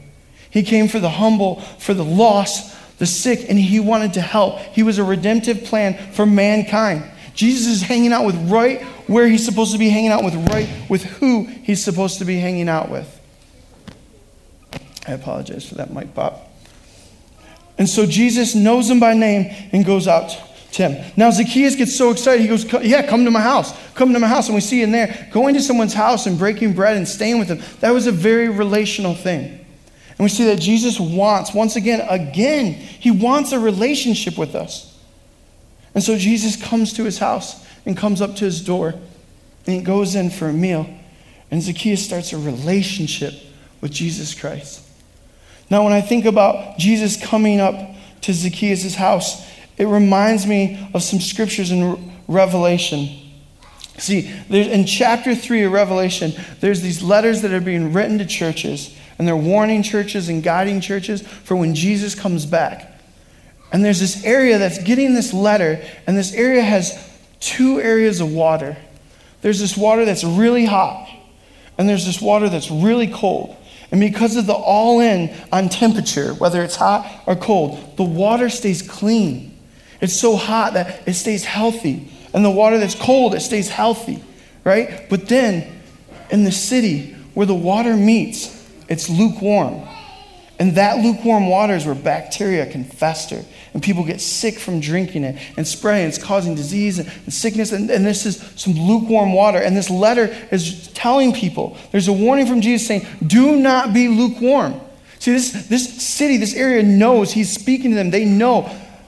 He 0.50 0.62
came 0.62 0.86
for 0.86 1.00
the 1.00 1.08
humble, 1.08 1.60
for 1.78 1.94
the 1.94 2.04
lost, 2.04 2.76
the 2.98 3.06
sick, 3.06 3.48
and 3.48 3.58
he 3.58 3.80
wanted 3.80 4.12
to 4.14 4.20
help. 4.20 4.58
He 4.58 4.82
was 4.82 4.98
a 4.98 5.04
redemptive 5.04 5.64
plan 5.64 6.12
for 6.12 6.26
mankind. 6.26 7.10
Jesus 7.32 7.68
is 7.68 7.80
hanging 7.80 8.12
out 8.12 8.26
with 8.26 8.36
right 8.50 8.82
where 9.06 9.26
he's 9.26 9.46
supposed 9.46 9.72
to 9.72 9.78
be 9.78 9.88
hanging 9.88 10.10
out 10.10 10.22
with, 10.22 10.34
right 10.50 10.68
with 10.90 11.04
who 11.04 11.44
he's 11.44 11.82
supposed 11.82 12.18
to 12.18 12.26
be 12.26 12.38
hanging 12.38 12.68
out 12.68 12.90
with. 12.90 13.20
I 15.06 15.12
apologize 15.12 15.68
for 15.68 15.76
that 15.76 15.92
mic 15.92 16.14
pop. 16.14 16.48
And 17.78 17.88
so 17.88 18.06
Jesus 18.06 18.54
knows 18.54 18.88
him 18.88 19.00
by 19.00 19.14
name 19.14 19.52
and 19.72 19.84
goes 19.84 20.06
out 20.06 20.36
to 20.72 20.88
him. 20.88 21.12
Now 21.16 21.30
Zacchaeus 21.30 21.74
gets 21.76 21.96
so 21.96 22.10
excited, 22.10 22.42
he 22.42 22.48
goes, 22.48 22.64
Yeah, 22.82 23.06
come 23.06 23.24
to 23.24 23.30
my 23.30 23.40
house. 23.40 23.72
Come 23.94 24.12
to 24.12 24.18
my 24.18 24.28
house. 24.28 24.46
And 24.48 24.54
we 24.54 24.60
see 24.60 24.82
in 24.82 24.92
there, 24.92 25.28
going 25.32 25.54
to 25.54 25.60
someone's 25.60 25.94
house 25.94 26.26
and 26.26 26.38
breaking 26.38 26.74
bread 26.74 26.96
and 26.96 27.06
staying 27.06 27.38
with 27.38 27.48
them, 27.48 27.60
that 27.80 27.90
was 27.90 28.06
a 28.06 28.12
very 28.12 28.48
relational 28.48 29.14
thing. 29.14 29.44
And 29.44 30.18
we 30.18 30.28
see 30.28 30.44
that 30.44 30.60
Jesus 30.60 31.00
wants, 31.00 31.54
once 31.54 31.76
again, 31.76 32.06
again, 32.08 32.74
he 32.74 33.10
wants 33.10 33.52
a 33.52 33.58
relationship 33.58 34.38
with 34.38 34.54
us. 34.54 34.88
And 35.94 36.02
so 36.02 36.16
Jesus 36.16 36.56
comes 36.56 36.92
to 36.94 37.04
his 37.04 37.18
house 37.18 37.66
and 37.84 37.96
comes 37.96 38.22
up 38.22 38.36
to 38.36 38.44
his 38.44 38.64
door 38.64 38.94
and 39.66 39.76
he 39.76 39.80
goes 39.80 40.14
in 40.14 40.30
for 40.30 40.48
a 40.48 40.52
meal. 40.52 40.88
And 41.50 41.62
Zacchaeus 41.62 42.04
starts 42.04 42.32
a 42.32 42.38
relationship 42.38 43.34
with 43.80 43.90
Jesus 43.90 44.34
Christ. 44.34 44.86
Now, 45.72 45.84
when 45.84 45.94
I 45.94 46.02
think 46.02 46.26
about 46.26 46.76
Jesus 46.76 47.16
coming 47.16 47.58
up 47.58 47.74
to 48.20 48.34
Zacchaeus' 48.34 48.94
house, 48.94 49.42
it 49.78 49.86
reminds 49.86 50.46
me 50.46 50.86
of 50.92 51.02
some 51.02 51.18
scriptures 51.18 51.70
in 51.70 52.12
Revelation. 52.28 53.08
See, 53.96 54.30
in 54.50 54.84
chapter 54.84 55.34
3 55.34 55.62
of 55.62 55.72
Revelation, 55.72 56.34
there's 56.60 56.82
these 56.82 57.02
letters 57.02 57.40
that 57.40 57.52
are 57.52 57.60
being 57.60 57.94
written 57.94 58.18
to 58.18 58.26
churches, 58.26 58.94
and 59.18 59.26
they're 59.26 59.34
warning 59.34 59.82
churches 59.82 60.28
and 60.28 60.42
guiding 60.42 60.82
churches 60.82 61.22
for 61.22 61.56
when 61.56 61.74
Jesus 61.74 62.14
comes 62.14 62.44
back. 62.44 63.00
And 63.72 63.82
there's 63.82 64.00
this 64.00 64.26
area 64.26 64.58
that's 64.58 64.82
getting 64.82 65.14
this 65.14 65.32
letter, 65.32 65.82
and 66.06 66.18
this 66.18 66.34
area 66.34 66.60
has 66.60 67.02
two 67.40 67.80
areas 67.80 68.20
of 68.20 68.30
water. 68.30 68.76
There's 69.40 69.58
this 69.58 69.74
water 69.74 70.04
that's 70.04 70.22
really 70.22 70.66
hot, 70.66 71.08
and 71.78 71.88
there's 71.88 72.04
this 72.04 72.20
water 72.20 72.50
that's 72.50 72.70
really 72.70 73.06
cold. 73.06 73.56
And 73.92 74.00
because 74.00 74.36
of 74.36 74.46
the 74.46 74.54
all 74.54 75.00
in 75.00 75.32
on 75.52 75.68
temperature, 75.68 76.32
whether 76.34 76.62
it's 76.62 76.76
hot 76.76 77.22
or 77.26 77.36
cold, 77.36 77.96
the 77.96 78.02
water 78.02 78.48
stays 78.48 78.82
clean. 78.82 79.56
It's 80.00 80.14
so 80.14 80.34
hot 80.34 80.72
that 80.74 81.06
it 81.06 81.12
stays 81.12 81.44
healthy. 81.44 82.10
And 82.34 82.42
the 82.44 82.50
water 82.50 82.78
that's 82.78 82.94
cold, 82.94 83.34
it 83.34 83.40
stays 83.40 83.68
healthy, 83.68 84.24
right? 84.64 85.08
But 85.10 85.28
then 85.28 85.70
in 86.30 86.44
the 86.44 86.50
city 86.50 87.14
where 87.34 87.46
the 87.46 87.54
water 87.54 87.94
meets, 87.94 88.66
it's 88.88 89.10
lukewarm. 89.10 89.86
And 90.62 90.76
that 90.76 91.02
lukewarm 91.02 91.48
water 91.48 91.74
is 91.74 91.86
where 91.86 91.94
bacteria 91.96 92.64
can 92.66 92.84
fester 92.84 93.44
and 93.74 93.82
people 93.82 94.04
get 94.04 94.20
sick 94.20 94.60
from 94.60 94.78
drinking 94.78 95.24
it 95.24 95.36
and 95.56 95.66
spraying. 95.66 96.06
It's 96.06 96.22
causing 96.22 96.54
disease 96.54 97.00
and, 97.00 97.08
and 97.08 97.34
sickness. 97.34 97.72
And, 97.72 97.90
and 97.90 98.06
this 98.06 98.24
is 98.26 98.36
some 98.54 98.74
lukewarm 98.74 99.32
water. 99.32 99.58
And 99.58 99.76
this 99.76 99.90
letter 99.90 100.26
is 100.52 100.86
telling 100.92 101.32
people 101.32 101.76
there's 101.90 102.06
a 102.06 102.12
warning 102.12 102.46
from 102.46 102.60
Jesus 102.60 102.86
saying, 102.86 103.04
do 103.26 103.56
not 103.56 103.92
be 103.92 104.06
lukewarm. 104.06 104.80
See, 105.18 105.32
this, 105.32 105.66
this 105.66 106.00
city, 106.00 106.36
this 106.36 106.54
area 106.54 106.84
knows 106.84 107.32
he's 107.32 107.52
speaking 107.52 107.90
to 107.90 107.96
them. 107.96 108.10
They 108.10 108.24
know 108.24 108.62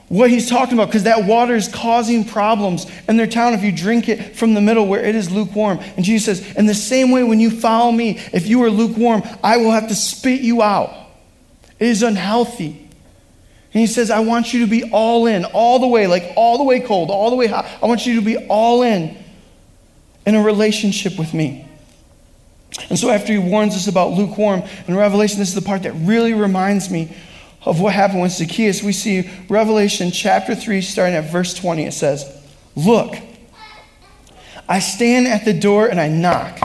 what 0.09 0.31
he's 0.31 0.51
talking 0.51 0.75
about 0.75 0.89
because 0.89 1.05
that 1.05 1.25
water 1.25 1.55
is 1.55 1.69
causing 1.69 2.25
problems 2.25 2.91
in 3.09 3.17
their 3.17 3.29
town 3.29 3.55
if 3.55 3.63
you 3.63 3.71
drink 3.71 4.09
it 4.09 4.35
from 4.35 4.55
the 4.55 4.61
middle 4.61 4.89
where 4.89 5.05
it 5.05 5.15
is 5.15 5.31
lukewarm. 5.31 5.79
And 5.95 6.05
Jesus 6.05 6.41
says, 6.41 6.57
In 6.57 6.67
the 6.67 6.75
same 6.75 7.13
way, 7.13 7.23
when 7.23 7.39
you 7.39 7.53
follow 7.53 7.93
me, 7.93 8.19
if 8.33 8.49
you 8.49 8.61
are 8.65 8.71
lukewarm, 8.71 9.23
I 9.41 9.59
will 9.59 9.71
have 9.71 9.87
to 9.87 9.95
spit 9.95 10.41
you 10.41 10.61
out. 10.61 11.04
It 11.79 11.89
is 11.89 12.03
unhealthy. 12.03 12.85
And 13.75 13.81
he 13.81 13.87
says, 13.87 14.11
I 14.11 14.21
want 14.21 14.55
you 14.55 14.61
to 14.61 14.71
be 14.71 14.91
all 14.91 15.27
in, 15.27 15.45
all 15.45 15.81
the 15.81 15.89
way, 15.89 16.07
like 16.07 16.33
all 16.37 16.59
the 16.59 16.65
way 16.65 16.81
cold, 16.81 17.11
all 17.11 17.31
the 17.31 17.37
way 17.37 17.49
hot. 17.49 17.67
I 17.83 17.87
want 17.87 18.07
you 18.07 18.15
to 18.17 18.25
be 18.25 18.37
all 18.47 18.83
in 18.83 19.17
in 20.25 20.35
a 20.37 20.43
relationship 20.43 21.19
with 21.19 21.35
me. 21.35 21.69
And 22.89 22.99
so, 22.99 23.11
after 23.11 23.33
he 23.33 23.39
warns 23.39 23.75
us 23.75 23.87
about 23.87 24.13
lukewarm 24.13 24.63
in 24.87 24.97
Revelation, 24.97 25.39
this 25.39 25.49
is 25.49 25.55
the 25.55 25.63
part 25.63 25.83
that 25.85 25.93
really 25.93 26.35
reminds 26.35 26.91
me 26.91 27.17
of 27.63 27.81
what 27.81 27.95
happened 27.95 28.23
with 28.23 28.33
Zacchaeus. 28.33 28.83
We 28.83 28.93
see 28.93 29.31
Revelation 29.49 30.11
chapter 30.11 30.55
3, 30.55 30.81
starting 30.81 31.15
at 31.15 31.31
verse 31.31 31.55
20. 31.55 31.85
It 31.85 31.93
says, 31.93 32.31
Look, 32.77 33.17
I 34.69 34.81
stand 34.81 35.27
at 35.27 35.45
the 35.45 35.53
door 35.53 35.89
and 35.89 36.01
I 36.01 36.09
knock. 36.09 36.59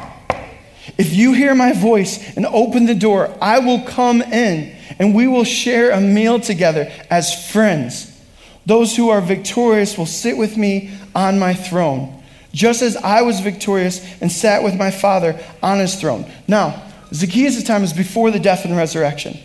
If 0.97 1.13
you 1.13 1.33
hear 1.33 1.55
my 1.55 1.73
voice 1.73 2.35
and 2.35 2.45
open 2.45 2.85
the 2.85 2.95
door, 2.95 3.35
I 3.41 3.59
will 3.59 3.81
come 3.83 4.21
in 4.21 4.75
and 4.97 5.13
we 5.13 5.27
will 5.27 5.43
share 5.43 5.91
a 5.91 6.01
meal 6.01 6.39
together 6.39 6.91
as 7.09 7.51
friends. 7.51 8.17
Those 8.65 8.95
who 8.95 9.09
are 9.09 9.21
victorious 9.21 9.97
will 9.97 10.05
sit 10.05 10.37
with 10.37 10.57
me 10.57 10.91
on 11.15 11.39
my 11.39 11.53
throne, 11.53 12.23
just 12.53 12.81
as 12.81 12.95
I 12.97 13.21
was 13.21 13.39
victorious 13.39 14.03
and 14.21 14.31
sat 14.31 14.63
with 14.63 14.75
my 14.75 14.91
Father 14.91 15.39
on 15.61 15.79
his 15.79 15.95
throne. 15.95 16.29
Now, 16.47 16.83
Zacchaeus' 17.13 17.63
time 17.63 17.83
is 17.83 17.93
before 17.93 18.31
the 18.31 18.39
death 18.39 18.65
and 18.65 18.75
resurrection. 18.75 19.39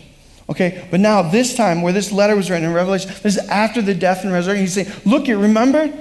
Okay, 0.47 0.87
but 0.91 0.99
now 0.99 1.23
this 1.23 1.55
time 1.55 1.81
where 1.81 1.93
this 1.93 2.11
letter 2.11 2.35
was 2.35 2.51
written 2.51 2.65
in 2.65 2.73
Revelation, 2.73 3.11
this 3.23 3.37
is 3.37 3.49
after 3.49 3.81
the 3.81 3.95
death 3.95 4.23
and 4.23 4.31
resurrection. 4.31 4.65
He's 4.65 4.73
saying, 4.73 4.91
Look, 5.05 5.27
you 5.27 5.39
remember? 5.39 5.91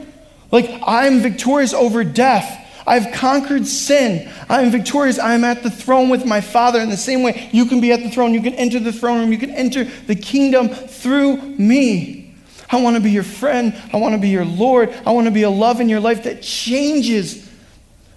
Like, 0.50 0.70
I'm 0.86 1.20
victorious 1.20 1.72
over 1.72 2.04
death. 2.04 2.60
I've 2.86 3.12
conquered 3.14 3.66
sin. 3.66 4.30
I 4.48 4.62
am 4.62 4.70
victorious. 4.70 5.18
I 5.18 5.34
am 5.34 5.44
at 5.44 5.62
the 5.62 5.70
throne 5.70 6.10
with 6.10 6.26
my 6.26 6.40
Father. 6.40 6.80
In 6.80 6.90
the 6.90 6.96
same 6.96 7.22
way, 7.22 7.48
you 7.52 7.66
can 7.66 7.80
be 7.80 7.92
at 7.92 8.02
the 8.02 8.10
throne. 8.10 8.34
You 8.34 8.42
can 8.42 8.54
enter 8.54 8.78
the 8.78 8.92
throne 8.92 9.20
room. 9.20 9.32
You 9.32 9.38
can 9.38 9.50
enter 9.50 9.84
the 9.84 10.14
kingdom 10.14 10.68
through 10.68 11.36
me. 11.36 12.34
I 12.70 12.82
want 12.82 12.96
to 12.96 13.02
be 13.02 13.10
your 13.10 13.22
friend. 13.22 13.74
I 13.92 13.96
want 13.96 14.14
to 14.14 14.20
be 14.20 14.28
your 14.28 14.44
Lord. 14.44 14.94
I 15.06 15.12
want 15.12 15.26
to 15.26 15.30
be 15.30 15.42
a 15.42 15.50
love 15.50 15.80
in 15.80 15.88
your 15.88 16.00
life 16.00 16.24
that 16.24 16.42
changes 16.42 17.50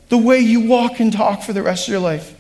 the 0.10 0.18
way 0.18 0.40
you 0.40 0.68
walk 0.68 1.00
and 1.00 1.12
talk 1.14 1.44
for 1.44 1.54
the 1.54 1.62
rest 1.62 1.88
of 1.88 1.92
your 1.92 2.02
life. 2.02 2.34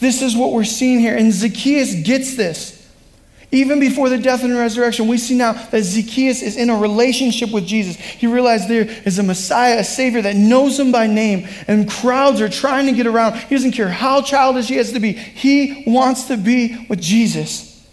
This 0.00 0.22
is 0.22 0.36
what 0.36 0.52
we're 0.52 0.64
seeing 0.64 1.00
here. 1.00 1.16
And 1.16 1.32
Zacchaeus 1.32 1.94
gets 1.94 2.36
this. 2.36 2.83
Even 3.54 3.78
before 3.78 4.08
the 4.08 4.18
death 4.18 4.42
and 4.42 4.52
resurrection, 4.52 5.06
we 5.06 5.16
see 5.16 5.36
now 5.36 5.52
that 5.52 5.82
Zacchaeus 5.84 6.42
is 6.42 6.56
in 6.56 6.70
a 6.70 6.76
relationship 6.76 7.52
with 7.52 7.64
Jesus. 7.64 7.94
He 7.96 8.26
realized 8.26 8.68
there 8.68 8.88
is 9.06 9.20
a 9.20 9.22
Messiah, 9.22 9.78
a 9.78 9.84
Savior 9.84 10.20
that 10.22 10.34
knows 10.34 10.80
him 10.80 10.90
by 10.90 11.06
name, 11.06 11.46
and 11.68 11.88
crowds 11.88 12.40
are 12.40 12.48
trying 12.48 12.86
to 12.86 12.92
get 12.92 13.06
around. 13.06 13.36
He 13.36 13.54
doesn't 13.54 13.70
care 13.70 13.88
how 13.88 14.22
childish 14.22 14.66
he 14.66 14.74
has 14.74 14.90
to 14.90 14.98
be, 14.98 15.12
he 15.12 15.84
wants 15.86 16.24
to 16.24 16.36
be 16.36 16.84
with 16.90 17.00
Jesus. 17.00 17.88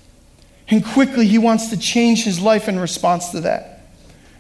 And 0.68 0.84
quickly, 0.84 1.28
he 1.28 1.38
wants 1.38 1.70
to 1.70 1.78
change 1.78 2.24
his 2.24 2.40
life 2.40 2.68
in 2.68 2.80
response 2.80 3.30
to 3.30 3.42
that. 3.42 3.84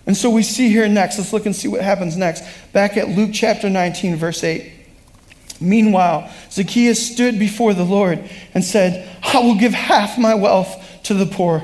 And 0.07 0.17
so 0.17 0.31
we 0.31 0.41
see 0.41 0.69
here 0.69 0.87
next, 0.87 1.19
let's 1.19 1.31
look 1.33 1.45
and 1.45 1.55
see 1.55 1.67
what 1.67 1.81
happens 1.81 2.17
next. 2.17 2.43
Back 2.73 2.97
at 2.97 3.09
Luke 3.09 3.29
chapter 3.31 3.69
19, 3.69 4.15
verse 4.15 4.43
8. 4.43 4.71
Meanwhile, 5.59 6.31
Zacchaeus 6.49 7.11
stood 7.11 7.37
before 7.37 7.75
the 7.75 7.83
Lord 7.83 8.27
and 8.55 8.63
said, 8.63 9.07
I 9.21 9.37
will 9.37 9.53
give 9.53 9.73
half 9.73 10.17
my 10.17 10.33
wealth 10.33 10.80
to 11.03 11.13
the 11.13 11.25
poor. 11.25 11.63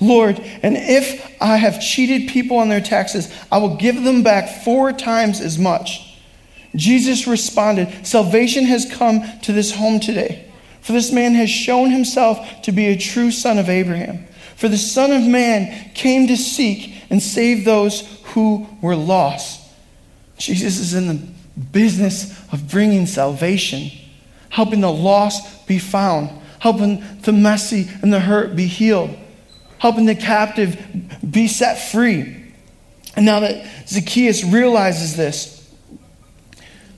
Lord, 0.00 0.38
and 0.62 0.76
if 0.76 1.34
I 1.40 1.56
have 1.56 1.80
cheated 1.80 2.28
people 2.28 2.58
on 2.58 2.68
their 2.68 2.80
taxes, 2.80 3.32
I 3.50 3.58
will 3.58 3.76
give 3.76 4.02
them 4.04 4.22
back 4.22 4.62
four 4.62 4.92
times 4.92 5.40
as 5.40 5.58
much. 5.58 6.18
Jesus 6.74 7.26
responded, 7.26 8.06
Salvation 8.06 8.64
has 8.66 8.90
come 8.90 9.24
to 9.42 9.52
this 9.52 9.74
home 9.74 9.98
today, 9.98 10.50
for 10.82 10.92
this 10.92 11.10
man 11.10 11.34
has 11.34 11.48
shown 11.48 11.90
himself 11.90 12.62
to 12.62 12.72
be 12.72 12.86
a 12.86 12.98
true 12.98 13.30
son 13.30 13.58
of 13.58 13.70
Abraham. 13.70 14.26
For 14.56 14.68
the 14.68 14.78
Son 14.78 15.12
of 15.12 15.22
Man 15.22 15.90
came 15.94 16.26
to 16.28 16.36
seek 16.36 16.94
and 17.10 17.22
save 17.22 17.64
those 17.64 18.20
who 18.24 18.66
were 18.80 18.96
lost. 18.96 19.60
Jesus 20.38 20.78
is 20.78 20.94
in 20.94 21.08
the 21.08 21.26
business 21.72 22.32
of 22.52 22.70
bringing 22.70 23.06
salvation, 23.06 23.90
helping 24.48 24.80
the 24.80 24.92
lost 24.92 25.66
be 25.66 25.78
found 25.78 26.30
helping 26.66 27.00
the 27.20 27.32
messy 27.32 27.88
and 28.02 28.12
the 28.12 28.18
hurt 28.18 28.56
be 28.56 28.66
healed, 28.66 29.16
helping 29.78 30.04
the 30.04 30.16
captive 30.16 30.76
be 31.30 31.46
set 31.46 31.76
free. 31.76 32.36
And 33.14 33.24
now 33.24 33.38
that 33.38 33.86
Zacchaeus 33.86 34.42
realizes 34.42 35.16
this, 35.16 35.52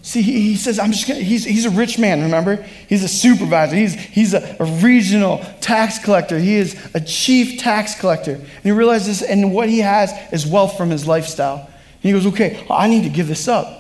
See, 0.01 0.23
he 0.23 0.57
says, 0.57 0.79
I'm 0.79 0.91
just 0.93 1.07
gonna, 1.07 1.21
he's, 1.21 1.45
he's 1.45 1.67
a 1.67 1.71
rich 1.71 1.99
man, 1.99 2.23
remember? 2.23 2.65
He's 2.89 3.05
a 3.05 3.09
supervisor. 3.09 3.77
He's, 3.77 3.93
he's 3.93 4.33
a, 4.33 4.57
a 4.59 4.65
regional 4.65 5.45
tax 5.61 5.99
collector. 6.03 6.39
He 6.39 6.55
is 6.55 6.75
a 6.95 7.01
chief 7.01 7.61
tax 7.61 8.01
collector. 8.01 8.37
And 8.37 8.63
he 8.63 8.71
realizes, 8.71 9.21
and 9.21 9.53
what 9.53 9.69
he 9.69 9.81
has 9.81 10.11
is 10.33 10.47
wealth 10.47 10.79
from 10.79 10.89
his 10.89 11.07
lifestyle. 11.07 11.59
And 11.59 12.03
he 12.03 12.13
goes, 12.13 12.25
okay, 12.29 12.65
I 12.71 12.89
need 12.89 13.03
to 13.03 13.11
give 13.11 13.29
this 13.29 13.49
up. 13.49 13.78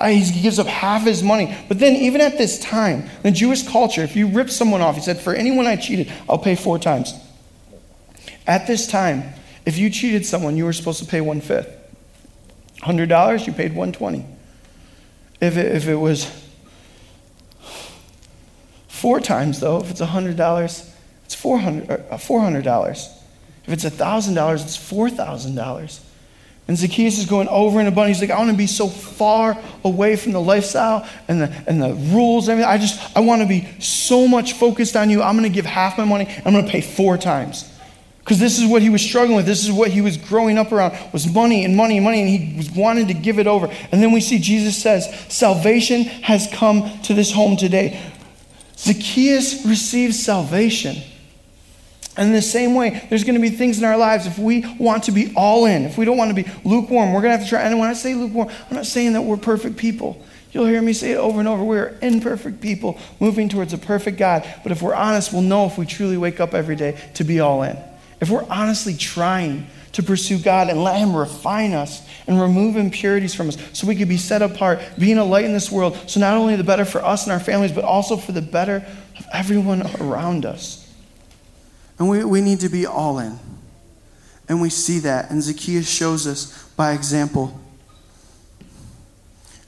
I, 0.00 0.14
he 0.14 0.42
gives 0.42 0.58
up 0.58 0.66
half 0.66 1.04
his 1.04 1.22
money. 1.22 1.56
But 1.68 1.78
then, 1.78 1.94
even 1.96 2.20
at 2.20 2.38
this 2.38 2.58
time, 2.58 3.08
the 3.22 3.30
Jewish 3.30 3.66
culture, 3.66 4.02
if 4.02 4.16
you 4.16 4.28
rip 4.28 4.50
someone 4.50 4.80
off, 4.80 4.96
he 4.96 5.02
said, 5.02 5.20
for 5.20 5.34
anyone 5.34 5.66
I 5.66 5.76
cheated, 5.76 6.12
I'll 6.28 6.38
pay 6.38 6.54
four 6.54 6.78
times. 6.78 7.14
At 8.46 8.66
this 8.66 8.86
time, 8.86 9.34
if 9.66 9.78
you 9.78 9.90
cheated 9.90 10.24
someone, 10.24 10.56
you 10.56 10.64
were 10.64 10.72
supposed 10.72 11.00
to 11.00 11.06
pay 11.06 11.20
one 11.20 11.40
fifth. 11.40 11.76
$100, 12.82 13.46
you 13.46 13.52
paid 13.52 13.74
120 13.74 14.24
if 15.40 15.56
it, 15.56 15.74
if 15.74 15.88
it 15.88 15.96
was 15.96 16.30
four 18.88 19.20
times, 19.20 19.60
though, 19.60 19.80
if 19.80 19.90
it's 19.90 20.00
$100, 20.00 20.94
it's 21.24 21.36
$400. 21.36 22.08
$400. 22.08 22.66
Uh, 22.66 22.90
if 23.66 23.72
it's 23.72 23.84
$1,000, 23.84 24.62
it's 24.62 24.76
$4,000. 24.76 26.00
And 26.70 26.78
Zacchaeus 26.78 27.18
is 27.18 27.26
going 27.26 27.48
over 27.48 27.80
and 27.80 27.88
above. 27.88 28.06
He's 28.06 28.20
like, 28.20 28.30
I 28.30 28.38
want 28.38 28.52
to 28.52 28.56
be 28.56 28.68
so 28.68 28.86
far 28.86 29.58
away 29.82 30.14
from 30.14 30.30
the 30.30 30.40
lifestyle 30.40 31.04
and 31.26 31.42
the, 31.42 31.64
and 31.66 31.82
the 31.82 31.94
rules 32.14 32.46
and 32.46 32.60
everything. 32.60 32.72
I 32.72 32.78
just, 32.78 33.16
I 33.16 33.18
want 33.18 33.42
to 33.42 33.48
be 33.48 33.66
so 33.80 34.28
much 34.28 34.52
focused 34.52 34.94
on 34.94 35.10
you. 35.10 35.20
I'm 35.20 35.36
going 35.36 35.50
to 35.50 35.52
give 35.52 35.66
half 35.66 35.98
my 35.98 36.04
money. 36.04 36.28
I'm 36.46 36.52
going 36.52 36.64
to 36.64 36.70
pay 36.70 36.80
four 36.80 37.18
times. 37.18 37.76
Because 38.20 38.38
this 38.38 38.60
is 38.60 38.70
what 38.70 38.82
he 38.82 38.88
was 38.88 39.02
struggling 39.02 39.36
with. 39.36 39.46
This 39.46 39.64
is 39.64 39.72
what 39.72 39.90
he 39.90 40.00
was 40.00 40.16
growing 40.16 40.58
up 40.58 40.70
around 40.70 40.96
was 41.12 41.26
money 41.26 41.64
and 41.64 41.76
money 41.76 41.96
and 41.96 42.04
money, 42.04 42.20
and 42.20 42.28
he 42.28 42.56
was 42.56 42.70
wanting 42.70 43.08
to 43.08 43.14
give 43.14 43.40
it 43.40 43.48
over. 43.48 43.66
And 43.90 44.00
then 44.00 44.12
we 44.12 44.20
see 44.20 44.38
Jesus 44.38 44.80
says, 44.80 45.12
Salvation 45.28 46.04
has 46.04 46.46
come 46.52 47.00
to 47.00 47.14
this 47.14 47.32
home 47.32 47.56
today. 47.56 48.00
Zacchaeus 48.76 49.66
receives 49.66 50.24
salvation. 50.24 51.02
And 52.20 52.28
in 52.28 52.34
the 52.34 52.42
same 52.42 52.74
way, 52.74 53.04
there's 53.08 53.24
going 53.24 53.34
to 53.34 53.40
be 53.40 53.50
things 53.50 53.78
in 53.78 53.84
our 53.84 53.96
lives 53.96 54.26
if 54.26 54.38
we 54.38 54.64
want 54.78 55.04
to 55.04 55.12
be 55.12 55.32
all 55.34 55.64
in, 55.64 55.84
if 55.84 55.98
we 55.98 56.04
don't 56.04 56.16
want 56.16 56.28
to 56.36 56.40
be 56.40 56.48
lukewarm, 56.64 57.12
we're 57.12 57.22
going 57.22 57.32
to 57.32 57.38
have 57.38 57.44
to 57.44 57.48
try. 57.48 57.62
And 57.62 57.78
when 57.80 57.88
I 57.88 57.94
say 57.94 58.14
lukewarm, 58.14 58.48
I'm 58.68 58.76
not 58.76 58.86
saying 58.86 59.14
that 59.14 59.22
we're 59.22 59.38
perfect 59.38 59.76
people. 59.76 60.22
You'll 60.52 60.66
hear 60.66 60.82
me 60.82 60.92
say 60.92 61.12
it 61.12 61.16
over 61.16 61.40
and 61.40 61.48
over. 61.48 61.64
We 61.64 61.78
are 61.78 61.96
imperfect 62.02 62.60
people 62.60 62.98
moving 63.20 63.48
towards 63.48 63.72
a 63.72 63.78
perfect 63.78 64.18
God. 64.18 64.46
But 64.62 64.70
if 64.70 64.82
we're 64.82 64.94
honest, 64.94 65.32
we'll 65.32 65.42
know 65.42 65.66
if 65.66 65.78
we 65.78 65.86
truly 65.86 66.16
wake 66.16 66.40
up 66.40 66.54
every 66.54 66.76
day 66.76 66.98
to 67.14 67.24
be 67.24 67.40
all 67.40 67.62
in 67.62 67.76
if 68.20 68.28
we're 68.28 68.46
honestly 68.48 68.94
trying 68.94 69.66
to 69.92 70.02
pursue 70.02 70.38
God 70.38 70.68
and 70.68 70.84
let 70.84 70.98
Him 70.98 71.16
refine 71.16 71.72
us 71.72 72.06
and 72.26 72.40
remove 72.40 72.76
impurities 72.76 73.34
from 73.34 73.48
us 73.48 73.58
so 73.72 73.86
we 73.86 73.96
could 73.96 74.08
be 74.08 74.16
set 74.16 74.42
apart, 74.42 74.80
being 74.98 75.18
a 75.18 75.24
light 75.24 75.44
in 75.44 75.52
this 75.52 75.70
world, 75.72 75.98
so 76.06 76.20
not 76.20 76.36
only 76.36 76.54
the 76.54 76.64
better 76.64 76.84
for 76.84 77.02
us 77.04 77.24
and 77.24 77.32
our 77.32 77.40
families, 77.40 77.72
but 77.72 77.84
also 77.84 78.16
for 78.16 78.32
the 78.32 78.42
better 78.42 78.86
of 79.18 79.26
everyone 79.32 79.82
around 80.00 80.46
us. 80.46 80.79
And 82.00 82.08
we, 82.08 82.24
we 82.24 82.40
need 82.40 82.60
to 82.60 82.70
be 82.70 82.86
all 82.86 83.18
in. 83.18 83.38
And 84.48 84.60
we 84.60 84.70
see 84.70 84.98
that. 85.00 85.30
And 85.30 85.42
Zacchaeus 85.42 85.88
shows 85.88 86.26
us 86.26 86.64
by 86.70 86.92
example. 86.92 87.60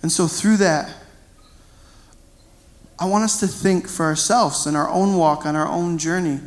And 0.01 0.11
so 0.11 0.27
through 0.27 0.57
that, 0.57 0.93
I 2.99 3.05
want 3.05 3.25
us 3.25 3.39
to 3.41 3.47
think 3.47 3.87
for 3.87 4.07
ourselves 4.07 4.67
in 4.67 4.75
our 4.75 4.89
own 4.89 5.17
walk, 5.17 5.45
on 5.45 5.57
our 5.57 5.69
own 5.69 5.99
journey. 5.99 6.41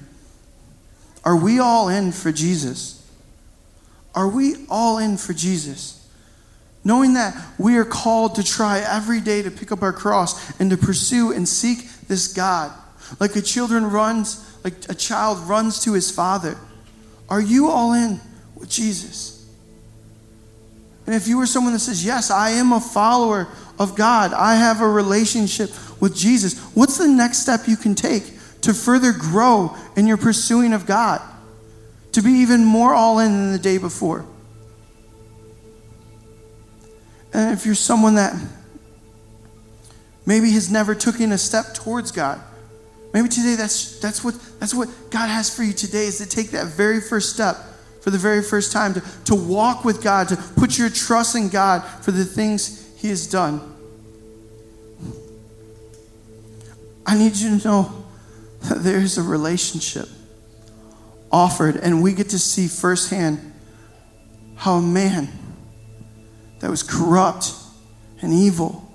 Are 1.23 1.37
we 1.37 1.59
all 1.59 1.87
in 1.87 2.11
for 2.11 2.31
Jesus? 2.31 3.07
Are 4.15 4.27
we 4.27 4.65
all 4.69 4.97
in 4.97 5.17
for 5.17 5.33
Jesus? 5.33 6.09
Knowing 6.83 7.13
that 7.13 7.35
we 7.59 7.77
are 7.77 7.85
called 7.85 8.35
to 8.35 8.43
try 8.43 8.79
every 8.79 9.21
day 9.21 9.41
to 9.41 9.51
pick 9.51 9.71
up 9.71 9.81
our 9.81 9.93
cross 9.93 10.59
and 10.59 10.69
to 10.71 10.77
pursue 10.77 11.31
and 11.31 11.47
seek 11.47 11.89
this 12.07 12.33
God. 12.33 12.71
Like 13.19 13.35
a 13.35 13.41
children 13.41 13.89
runs, 13.89 14.44
like 14.65 14.73
a 14.89 14.93
child 14.93 15.47
runs 15.47 15.81
to 15.85 15.93
his 15.93 16.11
father. 16.11 16.57
Are 17.29 17.39
you 17.39 17.69
all 17.69 17.93
in 17.93 18.19
with 18.55 18.69
Jesus? 18.69 19.49
And 21.05 21.15
if 21.15 21.25
you 21.25 21.39
are 21.39 21.45
someone 21.45 21.71
that 21.71 21.79
says, 21.79 22.03
Yes, 22.03 22.29
I 22.29 22.49
am 22.49 22.73
a 22.73 22.81
follower 22.81 23.47
of 23.79 23.95
God, 23.95 24.33
I 24.33 24.55
have 24.55 24.81
a 24.81 24.89
relationship 24.89 25.69
with 26.01 26.13
Jesus, 26.13 26.59
what's 26.75 26.97
the 26.97 27.07
next 27.07 27.37
step 27.37 27.61
you 27.67 27.77
can 27.77 27.95
take? 27.95 28.35
to 28.65 28.73
further 28.73 29.11
grow 29.11 29.75
in 29.95 30.07
your 30.07 30.17
pursuing 30.17 30.73
of 30.73 30.87
God, 30.87 31.21
to 32.13 32.23
be 32.23 32.31
even 32.31 32.65
more 32.65 32.95
all 32.95 33.19
in 33.19 33.31
than 33.31 33.51
the 33.51 33.59
day 33.59 33.77
before. 33.77 34.25
And 37.31 37.53
if 37.53 37.63
you're 37.63 37.75
someone 37.75 38.15
that 38.15 38.33
maybe 40.25 40.49
has 40.53 40.71
never 40.71 40.95
taken 40.95 41.31
a 41.31 41.37
step 41.37 41.75
towards 41.75 42.11
God, 42.11 42.41
maybe 43.15 43.29
today 43.29 43.55
that's, 43.55 43.97
that's, 44.01 44.25
what, 44.25 44.35
that's 44.59 44.73
what 44.73 44.89
God 45.09 45.27
has 45.27 45.55
for 45.55 45.63
you 45.63 45.71
today 45.71 46.05
is 46.05 46.17
to 46.17 46.27
take 46.27 46.51
that 46.51 46.67
very 46.67 46.99
first 46.99 47.33
step 47.33 47.55
for 48.01 48.09
the 48.09 48.17
very 48.17 48.43
first 48.43 48.73
time, 48.73 48.93
to, 48.93 49.01
to 49.23 49.35
walk 49.35 49.85
with 49.85 50.03
God, 50.03 50.27
to 50.27 50.35
put 50.35 50.77
your 50.77 50.89
trust 50.89 51.33
in 51.33 51.47
God 51.47 51.79
for 52.03 52.11
the 52.11 52.25
things 52.25 52.93
He 52.97 53.07
has 53.07 53.25
done. 53.25 53.61
I 57.05 57.17
need 57.17 57.37
you 57.37 57.57
to 57.57 57.65
know 57.65 58.05
that 58.63 58.83
there's 58.83 59.17
a 59.17 59.23
relationship 59.23 60.09
offered, 61.31 61.77
and 61.77 62.03
we 62.03 62.11
get 62.11 62.27
to 62.31 62.39
see 62.39 62.67
firsthand 62.67 63.53
how 64.57 64.73
a 64.73 64.81
man 64.81 65.29
that 66.59 66.69
was 66.69 66.83
corrupt 66.83 67.53
and 68.21 68.33
evil, 68.33 68.91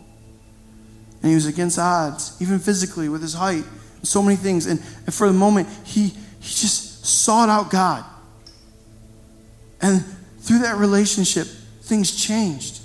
and 1.23 1.31
he 1.31 1.35
was 1.35 1.47
against 1.47 1.79
odds, 1.79 2.37
even 2.39 2.59
physically 2.59 3.09
with 3.09 3.23
his 3.23 3.33
height, 3.33 3.65
so 4.03 4.23
many 4.23 4.37
things. 4.37 4.67
And, 4.67 4.81
and 5.07 5.15
for 5.15 5.27
the 5.27 5.33
moment, 5.33 5.69
he, 5.85 6.09
he 6.09 6.15
just 6.41 7.05
sought 7.05 7.49
out 7.49 7.71
God. 7.71 8.05
And 9.81 10.05
through 10.41 10.61
that 10.61 10.77
relationship, 10.77 11.47
things 11.83 12.15
changed. 12.15 12.81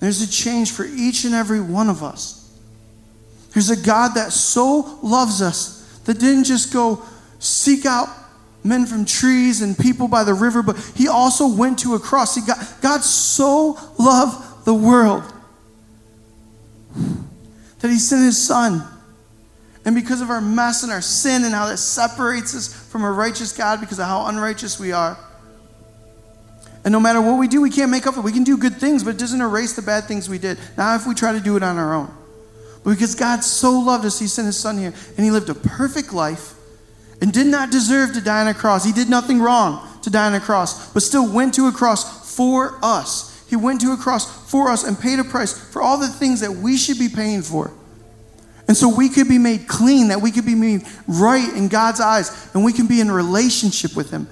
There's 0.00 0.22
a 0.22 0.30
change 0.30 0.72
for 0.72 0.84
each 0.84 1.24
and 1.24 1.34
every 1.34 1.60
one 1.60 1.88
of 1.88 2.02
us. 2.02 2.34
There's 3.52 3.70
a 3.70 3.76
God 3.76 4.14
that 4.14 4.32
so 4.32 4.98
loves 5.02 5.42
us 5.42 6.00
that 6.04 6.18
didn't 6.20 6.44
just 6.44 6.72
go 6.72 7.02
seek 7.38 7.86
out 7.86 8.08
men 8.62 8.86
from 8.86 9.04
trees 9.04 9.62
and 9.62 9.76
people 9.76 10.08
by 10.08 10.24
the 10.24 10.34
river, 10.34 10.62
but 10.62 10.76
he 10.94 11.08
also 11.08 11.48
went 11.48 11.78
to 11.80 11.94
a 11.94 11.98
cross. 11.98 12.34
See, 12.34 12.42
God, 12.46 12.58
God 12.80 13.02
so 13.02 13.78
loved 13.98 14.64
the 14.64 14.74
world 14.74 15.24
that 17.80 17.88
he 17.88 17.98
sent 17.98 18.24
his 18.24 18.40
son. 18.40 18.84
And 19.88 19.94
because 19.94 20.20
of 20.20 20.28
our 20.28 20.42
mess 20.42 20.82
and 20.82 20.92
our 20.92 21.00
sin 21.00 21.44
and 21.44 21.54
how 21.54 21.64
that 21.68 21.78
separates 21.78 22.54
us 22.54 22.70
from 22.70 23.04
a 23.04 23.10
righteous 23.10 23.56
God 23.56 23.80
because 23.80 23.98
of 23.98 24.04
how 24.04 24.26
unrighteous 24.26 24.78
we 24.78 24.92
are. 24.92 25.16
And 26.84 26.92
no 26.92 27.00
matter 27.00 27.22
what 27.22 27.38
we 27.38 27.48
do, 27.48 27.62
we 27.62 27.70
can't 27.70 27.90
make 27.90 28.06
up 28.06 28.12
for 28.12 28.20
it. 28.20 28.24
We 28.24 28.32
can 28.32 28.44
do 28.44 28.58
good 28.58 28.76
things, 28.76 29.02
but 29.02 29.14
it 29.14 29.18
doesn't 29.18 29.40
erase 29.40 29.76
the 29.76 29.80
bad 29.80 30.04
things 30.04 30.28
we 30.28 30.36
did. 30.36 30.58
Now, 30.76 30.94
if 30.94 31.06
we 31.06 31.14
try 31.14 31.32
to 31.32 31.40
do 31.40 31.56
it 31.56 31.62
on 31.62 31.78
our 31.78 31.94
own. 31.94 32.14
But 32.84 32.90
because 32.90 33.14
God 33.14 33.42
so 33.42 33.80
loved 33.80 34.04
us, 34.04 34.18
He 34.18 34.26
sent 34.26 34.44
His 34.44 34.58
Son 34.58 34.76
here, 34.76 34.92
and 35.16 35.24
He 35.24 35.30
lived 35.30 35.48
a 35.48 35.54
perfect 35.54 36.12
life 36.12 36.52
and 37.22 37.32
did 37.32 37.46
not 37.46 37.70
deserve 37.70 38.12
to 38.12 38.20
die 38.20 38.42
on 38.42 38.48
a 38.48 38.52
cross. 38.52 38.84
He 38.84 38.92
did 38.92 39.08
nothing 39.08 39.40
wrong 39.40 39.88
to 40.02 40.10
die 40.10 40.26
on 40.26 40.34
a 40.34 40.40
cross, 40.40 40.92
but 40.92 41.02
still 41.02 41.32
went 41.32 41.54
to 41.54 41.66
a 41.66 41.72
cross 41.72 42.36
for 42.36 42.78
us. 42.82 43.42
He 43.48 43.56
went 43.56 43.80
to 43.80 43.92
a 43.92 43.96
cross 43.96 44.50
for 44.50 44.68
us 44.68 44.84
and 44.84 45.00
paid 45.00 45.18
a 45.18 45.24
price 45.24 45.58
for 45.72 45.80
all 45.80 45.96
the 45.96 46.08
things 46.08 46.40
that 46.40 46.52
we 46.52 46.76
should 46.76 46.98
be 46.98 47.08
paying 47.08 47.40
for. 47.40 47.72
And 48.68 48.76
so 48.76 48.94
we 48.94 49.08
could 49.08 49.28
be 49.28 49.38
made 49.38 49.66
clean, 49.66 50.08
that 50.08 50.20
we 50.20 50.30
could 50.30 50.44
be 50.44 50.54
made 50.54 50.82
right 51.06 51.48
in 51.56 51.68
God's 51.68 52.00
eyes, 52.00 52.54
and 52.54 52.62
we 52.62 52.72
can 52.72 52.86
be 52.86 53.00
in 53.00 53.10
relationship 53.10 53.96
with 53.96 54.10
Him. 54.10 54.28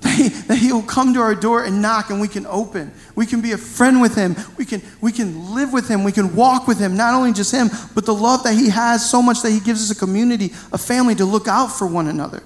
that 0.00 0.58
he'll 0.60 0.82
come 0.82 1.12
to 1.14 1.20
our 1.20 1.34
door 1.34 1.64
and 1.64 1.82
knock 1.82 2.10
and 2.10 2.20
we 2.20 2.28
can 2.28 2.46
open. 2.46 2.92
We 3.16 3.26
can 3.26 3.40
be 3.40 3.50
a 3.50 3.58
friend 3.58 4.00
with 4.00 4.14
him. 4.14 4.36
We 4.56 4.64
can, 4.64 4.80
we 5.00 5.10
can 5.10 5.54
live 5.54 5.72
with 5.72 5.88
him. 5.88 6.04
We 6.04 6.12
can 6.12 6.36
walk 6.36 6.68
with 6.68 6.78
him. 6.78 6.96
Not 6.96 7.14
only 7.14 7.32
just 7.32 7.52
him, 7.52 7.68
but 7.96 8.06
the 8.06 8.14
love 8.14 8.44
that 8.44 8.54
he 8.54 8.68
has 8.68 9.08
so 9.08 9.20
much 9.20 9.42
that 9.42 9.50
he 9.50 9.58
gives 9.58 9.90
us 9.90 9.96
a 9.96 9.98
community, 9.98 10.46
a 10.72 10.78
family 10.78 11.16
to 11.16 11.24
look 11.24 11.48
out 11.48 11.66
for 11.68 11.86
one 11.86 12.06
another. 12.06 12.44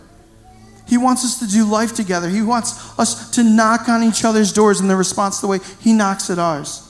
He 0.89 0.97
wants 0.97 1.25
us 1.27 1.39
to 1.41 1.47
do 1.47 1.65
life 1.67 1.95
together. 1.95 2.29
He 2.29 2.43
wants 2.43 2.99
us 2.99 3.31
to 3.33 3.45
knock 3.45 3.87
on 3.89 4.03
each 4.03 4.25
other's 4.25 4.53
doors 4.53 4.81
in 4.81 4.89
the 4.89 4.97
response 4.97 5.41
the 5.41 5.47
way 5.47 5.59
he 5.81 5.93
knocks 5.93 6.31
at 6.31 6.39
ours. 6.39 6.89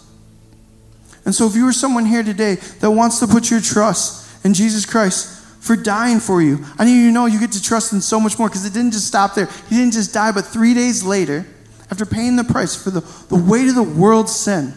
And 1.25 1.35
so 1.35 1.47
if 1.47 1.57
you 1.57 1.67
are 1.67 1.73
someone 1.73 2.07
here 2.07 2.23
today 2.23 2.55
that 2.55 2.91
wants 2.91 3.19
to 3.19 3.27
put 3.27 3.51
your 3.51 3.61
trust 3.61 4.22
in 4.45 4.55
Jesus 4.55 4.87
Christ, 4.87 5.41
for 5.61 5.77
dying 5.77 6.19
for 6.19 6.43
you. 6.43 6.65
I 6.79 6.85
need 6.85 7.01
you 7.01 7.07
to 7.09 7.13
know 7.13 7.27
you 7.27 7.39
get 7.39 7.53
to 7.53 7.63
trust 7.63 7.93
in 7.93 8.01
so 8.01 8.19
much 8.19 8.39
more 8.39 8.49
because 8.49 8.67
it 8.67 8.73
didn't 8.73 8.93
just 8.93 9.07
stop 9.07 9.35
there. 9.35 9.47
He 9.69 9.77
didn't 9.77 9.93
just 9.93 10.13
die, 10.13 10.33
but 10.33 10.45
three 10.45 10.75
days 10.75 11.05
later, 11.05 11.47
after 11.91 12.05
paying 12.05 12.37
the 12.37 12.45
price 12.45 12.75
for 12.75 12.91
the, 12.91 13.01
the 13.29 13.37
weight 13.37 13.69
of 13.69 13.75
the 13.75 13.83
world's 13.83 14.35
sin, 14.35 14.75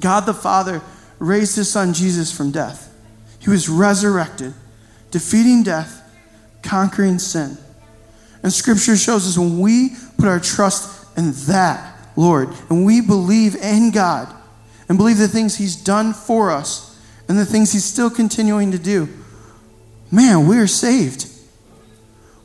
God 0.00 0.20
the 0.20 0.34
Father 0.34 0.80
raised 1.18 1.56
his 1.56 1.70
son 1.70 1.92
Jesus 1.92 2.34
from 2.34 2.50
death. 2.50 2.88
He 3.38 3.50
was 3.50 3.68
resurrected, 3.68 4.54
defeating 5.10 5.62
death, 5.62 6.00
conquering 6.62 7.18
sin. 7.18 7.58
And 8.42 8.52
scripture 8.52 8.96
shows 8.96 9.26
us 9.26 9.38
when 9.38 9.60
we 9.60 9.90
put 10.16 10.26
our 10.26 10.40
trust 10.40 11.06
in 11.18 11.32
that, 11.46 11.96
Lord, 12.16 12.48
and 12.70 12.86
we 12.86 13.00
believe 13.00 13.56
in 13.56 13.90
God 13.90 14.34
and 14.88 14.98
believe 14.98 15.18
the 15.18 15.28
things 15.28 15.56
He's 15.56 15.76
done 15.76 16.12
for 16.12 16.50
us 16.50 16.91
and 17.28 17.38
the 17.38 17.46
things 17.46 17.72
He's 17.72 17.84
still 17.84 18.10
continuing 18.10 18.72
to 18.72 18.78
do, 18.78 19.08
man, 20.10 20.46
we 20.46 20.58
are 20.58 20.66
saved. 20.66 21.28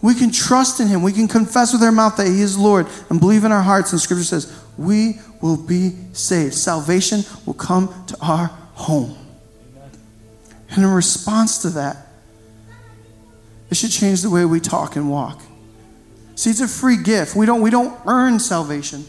We 0.02 0.14
can 0.14 0.32
trust 0.32 0.80
in 0.80 0.88
Him. 0.88 1.02
We 1.02 1.12
can 1.12 1.28
confess 1.28 1.74
with 1.74 1.82
our 1.84 1.92
mouth 1.92 2.18
that 2.18 2.28
He 2.28 2.42
is 2.42 2.58
Lord 2.58 2.88
and 3.10 3.20
believe 3.20 3.44
in 3.44 3.52
our 3.52 3.64
hearts. 3.64 3.92
And 3.92 4.00
Scripture 4.00 4.24
says, 4.24 4.64
we 4.78 5.20
will 5.42 5.58
be 5.58 5.96
saved. 6.14 6.54
Salvation 6.54 7.24
will 7.46 7.54
come 7.54 8.06
to 8.08 8.18
our 8.22 8.48
home. 8.74 9.18
And 10.70 10.84
in 10.84 10.90
response 10.92 11.60
to 11.60 11.70
that, 11.72 11.98
it 13.70 13.76
should 13.76 13.92
change 13.92 14.22
the 14.22 14.30
way 14.30 14.46
we 14.46 14.60
talk 14.60 14.96
and 14.96 15.10
walk. 15.10 15.42
See, 16.36 16.52
it's 16.52 16.62
a 16.62 16.68
free 16.68 17.02
gift. 17.02 17.36
We 17.36 17.46
don't, 17.46 17.62
we 17.62 17.70
don't 17.70 18.00
earn 18.06 18.40
salvation. 18.40 19.06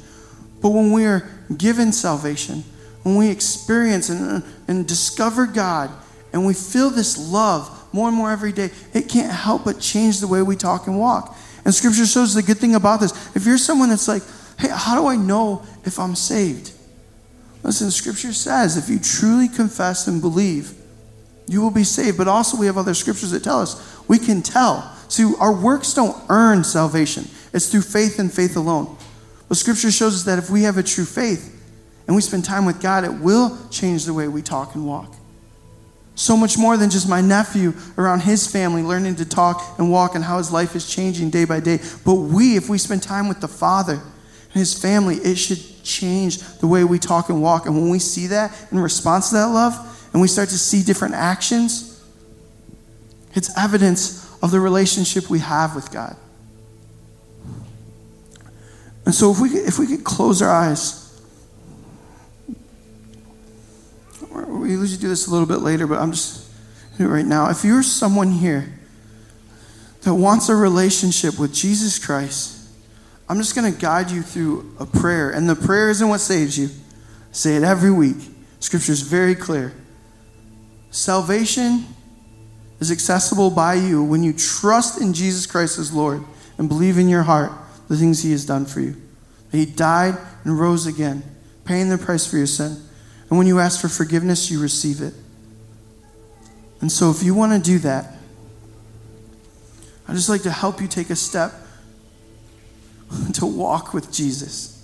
But 0.61 0.71
when 0.71 0.93
we 0.93 1.05
are 1.05 1.29
given 1.57 1.93
salvation, 1.93 2.65
when 3.03 3.17
we 3.17 3.31
experience 3.31 4.09
and, 4.09 4.43
and 4.67 4.87
discover 4.87 5.47
God, 5.47 5.91
and 6.33 6.47
we 6.47 6.55
feel 6.55 6.91
this 6.91 7.19
love 7.31 7.75
more 7.93 8.09
and 8.09 8.17
more 8.17 8.31
every 8.31 8.53
day, 8.53 8.71
it 8.93 9.09
can't 9.09 9.33
help 9.33 9.65
but 9.65 9.81
change 9.81 10.21
the 10.21 10.29
way 10.29 10.43
we 10.43 10.57
talk 10.57 10.87
and 10.87 10.99
walk. 10.99 11.37
And 11.65 11.75
scripture 11.75 12.07
shows 12.07 12.35
the 12.35 12.43
good 12.43 12.59
thing 12.59 12.75
about 12.75 13.01
this. 13.01 13.35
If 13.35 13.47
you're 13.47 13.59
someone 13.59 13.89
that's 13.89 14.09
like, 14.09 14.23
hey, 14.59 14.69
how 14.71 15.01
do 15.01 15.07
I 15.07 15.17
know 15.17 15.63
if 15.85 15.99
I'm 15.99 16.15
saved? 16.15 16.73
Listen, 17.63 17.91
scripture 17.91 18.33
says 18.33 18.77
if 18.77 18.89
you 18.89 18.99
truly 18.99 19.49
confess 19.49 20.07
and 20.07 20.21
believe, 20.21 20.75
you 21.47 21.61
will 21.61 21.71
be 21.71 21.85
saved. 21.85 22.19
But 22.19 22.29
also, 22.29 22.57
we 22.57 22.67
have 22.67 22.79
other 22.79 22.95
scriptures 22.95 23.31
that 23.31 23.43
tell 23.43 23.61
us 23.61 23.99
we 24.07 24.19
can 24.19 24.43
tell. 24.43 24.95
See, 25.09 25.33
our 25.41 25.53
works 25.53 25.95
don't 25.95 26.17
earn 26.29 26.63
salvation, 26.65 27.25
it's 27.53 27.71
through 27.71 27.83
faith 27.83 28.19
and 28.19 28.33
faith 28.33 28.57
alone. 28.57 28.97
But 29.49 29.57
scripture 29.57 29.91
shows 29.91 30.15
us 30.15 30.25
that 30.25 30.39
if 30.39 30.51
we 30.51 30.63
have 30.65 30.77
a 30.77 30.83
true 30.83 31.07
faith 31.07 31.58
and 32.09 32.17
we 32.17 32.23
spend 32.23 32.43
time 32.43 32.65
with 32.65 32.81
God, 32.81 33.05
it 33.05 33.13
will 33.13 33.57
change 33.69 34.07
the 34.07 34.15
way 34.15 34.29
we 34.29 34.41
talk 34.41 34.75
and 34.75 34.87
walk. 34.87 35.15
So 36.15 36.37
much 36.37 36.57
more 36.57 36.79
than 36.79 36.89
just 36.89 37.07
my 37.07 37.21
nephew 37.21 37.75
around 37.99 38.21
his 38.23 38.51
family 38.51 38.83
learning 38.83 39.17
to 39.17 39.29
talk 39.29 39.79
and 39.79 39.93
walk 39.93 40.15
and 40.15 40.25
how 40.25 40.39
his 40.39 40.51
life 40.51 40.75
is 40.75 40.89
changing 40.89 41.29
day 41.29 41.45
by 41.45 41.61
day. 41.61 41.79
But 42.07 42.15
we, 42.15 42.57
if 42.57 42.71
we 42.71 42.79
spend 42.79 43.03
time 43.03 43.29
with 43.29 43.41
the 43.41 43.47
Father 43.47 43.93
and 43.93 44.53
his 44.55 44.77
family, 44.77 45.17
it 45.17 45.37
should 45.37 45.61
change 45.85 46.39
the 46.59 46.67
way 46.67 46.83
we 46.83 46.99
talk 46.99 47.29
and 47.29 47.43
walk. 47.43 47.67
And 47.67 47.77
when 47.77 47.91
we 47.91 47.99
see 47.99 48.27
that 48.29 48.57
in 48.73 48.81
response 48.81 49.29
to 49.29 49.37
that 49.37 49.49
love, 49.49 49.75
and 50.13 50.23
we 50.23 50.29
start 50.29 50.49
to 50.49 50.59
see 50.59 50.83
different 50.83 51.15
actions, 51.15 52.03
it's 53.35 53.57
evidence 53.57 54.27
of 54.43 54.51
the 54.51 54.61
relationship 54.61 55.29
we 55.29 55.41
have 55.41 55.75
with 55.75 55.93
God. 55.93 56.17
And 59.05 59.15
so, 59.15 59.31
if 59.31 59.41
we 59.41 59.51
could, 59.51 59.67
if 59.67 59.79
we 59.79 59.87
could 59.87 60.05
close 60.05 60.43
our 60.43 60.51
eyes, 60.51 61.08
we 64.47 64.71
usually 64.71 65.01
do 65.01 65.09
this 65.09 65.27
a 65.27 65.31
little 65.31 65.47
bit 65.47 65.61
later, 65.61 65.87
but 65.87 65.99
I'm 65.99 66.13
just 66.13 66.51
doing 66.97 67.11
it 67.11 67.13
right 67.13 67.27
now. 67.27 67.51
If 67.51 67.65
you're 67.65 67.83
someone 67.83 68.31
here 68.31 68.73
that 70.03 70.15
wants 70.15 70.49
a 70.49 70.55
relationship 70.55 71.39
with 71.39 71.55
Jesus 71.55 71.99
Christ, 72.05 72.59
I'm 73.29 73.39
just 73.39 73.55
going 73.55 73.73
to 73.73 73.79
guide 73.79 74.11
you 74.11 74.23
through 74.23 74.75
a 74.81 74.87
prayer. 74.87 75.31
And 75.31 75.49
the 75.49 75.57
prayer 75.57 75.91
isn't 75.91 76.09
what 76.09 76.21
saves 76.21 76.59
you. 76.59 76.67
I 76.67 77.33
say 77.33 77.57
it 77.57 77.63
every 77.63 77.91
week. 77.91 78.17
Scripture 78.61 78.93
is 78.93 79.03
very 79.03 79.35
clear. 79.35 79.75
Salvation 80.91 81.85
is 82.81 82.91
accessible 82.91 83.51
by 83.51 83.75
you 83.75 84.03
when 84.03 84.23
you 84.23 84.33
trust 84.33 85.01
in 85.01 85.13
Jesus 85.13 85.47
Christ 85.47 85.79
as 85.79 85.93
Lord 85.93 86.25
and 86.57 86.69
believe 86.69 86.99
in 86.99 87.09
your 87.09 87.23
heart 87.23 87.53
the 87.89 87.97
things 87.97 88.23
He 88.23 88.33
has 88.33 88.45
done 88.45 88.65
for 88.65 88.81
you. 88.81 88.97
He 89.53 89.67
died 89.67 90.17
and 90.45 90.59
rose 90.59 90.87
again, 90.87 91.23
paying 91.65 91.89
the 91.89 91.99
price 91.99 92.27
for 92.27 92.37
your 92.37 92.47
sin. 92.47 92.77
And 93.29 93.39
when 93.39 93.47
you 93.47 93.59
ask 93.59 93.81
for 93.81 93.89
forgiveness, 93.89 94.51
you 94.51 94.61
receive 94.61 95.03
it. 95.03 95.15
And 96.81 96.91
so, 96.91 97.11
if 97.11 97.23
you 97.23 97.35
want 97.35 97.53
to 97.53 97.59
do 97.59 97.79
that, 97.81 98.15
I'd 100.07 100.15
just 100.15 100.29
like 100.29 100.43
to 100.43 100.51
help 100.51 100.81
you 100.81 100.89
take 100.89 101.11
a 101.11 101.17
step 101.17 101.53
to 103.35 103.47
walk 103.47 103.93
with 103.93 104.13
Jesus. 104.13 104.75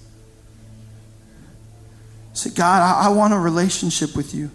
Say, 2.34 2.50
God, 2.50 2.82
I, 2.82 3.06
I 3.06 3.08
want 3.10 3.32
a 3.32 3.38
relationship 3.38 4.16
with 4.16 4.34
you. 4.34 4.50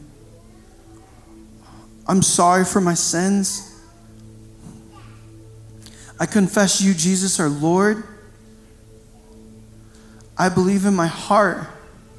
I'm 2.07 2.21
sorry 2.21 2.65
for 2.65 2.81
my 2.81 2.93
sins. 2.93 3.65
I 6.19 6.25
confess 6.25 6.81
you, 6.81 6.93
Jesus, 6.93 7.39
our 7.39 7.47
Lord. 7.47 8.03
I 10.37 10.49
believe 10.49 10.85
in 10.85 10.93
my 10.93 11.07
heart 11.07 11.67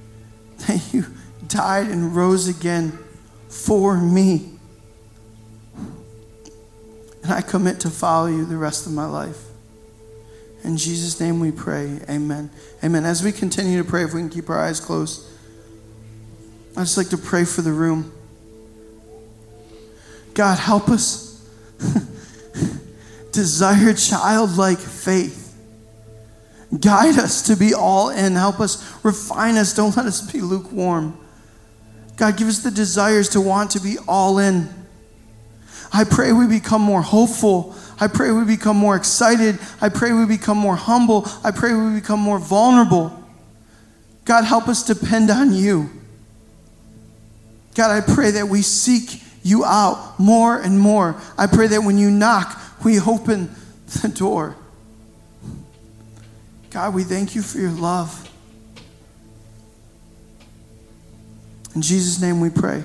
that 0.66 0.92
you 0.92 1.04
died 1.51 1.89
and 1.89 2.17
rose 2.17 2.49
again 2.49 2.99
for 3.49 3.99
me. 3.99 4.53
And 7.23 7.33
I 7.33 7.43
commit 7.43 7.81
to 7.81 7.91
follow 7.91 8.29
you 8.29 8.47
the 8.47 8.57
rest 8.57 8.87
of 8.87 8.93
my 8.93 9.05
life. 9.05 9.45
In 10.65 10.77
Jesus' 10.77 11.21
name 11.21 11.41
we 11.41 11.51
pray. 11.51 11.99
Amen. 12.09 12.51
Amen. 12.83 13.05
As 13.05 13.23
we 13.23 13.33
continue 13.33 13.83
to 13.83 13.89
pray, 13.89 14.05
if 14.05 14.15
we 14.15 14.21
can 14.21 14.31
keep 14.31 14.49
our 14.49 14.59
eyes 14.59 14.81
closed, 14.81 15.27
I'd 16.77 16.83
just 16.83 16.97
like 16.97 17.09
to 17.09 17.19
pray 17.19 17.45
for 17.45 17.63
the 17.63 17.73
room. 17.73 18.13
God, 20.35 20.59
help 20.59 20.89
us 20.89 21.45
desire 23.33 23.93
childlike 23.95 24.79
faith. 24.79 25.41
Guide 26.79 27.19
us 27.19 27.43
to 27.43 27.57
be 27.57 27.75
all 27.75 28.11
in. 28.11 28.35
Help 28.35 28.61
us 28.61 29.05
refine 29.05 29.57
us. 29.57 29.75
Don't 29.75 29.97
let 29.97 30.07
us 30.07 30.31
be 30.31 30.41
lukewarm. 30.41 31.19
God, 32.20 32.37
give 32.37 32.48
us 32.48 32.59
the 32.59 32.70
desires 32.70 33.30
to 33.30 33.40
want 33.40 33.70
to 33.70 33.80
be 33.80 33.96
all 34.06 34.38
in. 34.38 34.68
I 35.90 36.04
pray 36.04 36.33
we 36.33 36.46
become 36.46 36.83
more 36.83 37.00
hopeful. 37.00 37.74
I 37.98 38.09
pray 38.09 38.30
we 38.30 38.44
become 38.44 38.76
more 38.76 38.94
excited. 38.94 39.59
I 39.80 39.88
pray 39.88 40.12
we 40.12 40.26
become 40.26 40.59
more 40.59 40.76
humble. 40.76 41.26
I 41.42 41.50
pray 41.50 41.72
we 41.72 41.94
become 41.94 42.20
more 42.20 42.38
vulnerable. 42.38 43.11
God, 44.26 44.44
help 44.44 44.68
us 44.68 44.83
depend 44.83 45.30
on 45.30 45.54
you. 45.54 45.88
God, 47.74 47.90
I 47.90 48.02
pray 48.02 48.33
that 48.33 48.48
we 48.48 48.61
seek 48.61 49.22
you 49.42 49.64
out 49.64 50.20
more 50.20 50.61
and 50.61 50.78
more. 50.78 51.18
I 51.38 51.46
pray 51.46 51.68
that 51.68 51.85
when 51.85 51.96
you 51.96 52.11
knock, 52.11 52.61
we 52.85 53.00
open 53.00 53.50
the 54.02 54.09
door. 54.09 54.56
God, 56.68 56.92
we 56.92 57.02
thank 57.02 57.35
you 57.35 57.40
for 57.40 57.56
your 57.56 57.70
love. 57.70 58.30
In 61.74 61.83
Jesus' 61.83 62.20
name 62.20 62.40
we 62.40 62.50
pray. 62.50 62.83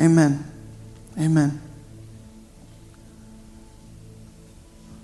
Amen. 0.00 0.44
Amen. 1.18 1.60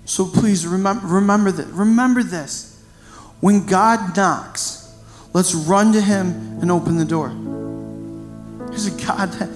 So 0.05 0.25
please 0.25 0.65
remember, 0.65 1.05
remember 1.05 1.51
this. 1.51 1.67
Remember 1.67 2.23
this. 2.23 2.83
When 3.39 3.65
God 3.65 4.17
knocks, 4.17 4.93
let's 5.33 5.53
run 5.53 5.93
to 5.93 6.01
him 6.01 6.59
and 6.61 6.71
open 6.71 6.97
the 6.97 7.05
door. 7.05 7.29
There's 8.69 8.87
a 8.87 9.05
God 9.05 9.31
that 9.33 9.49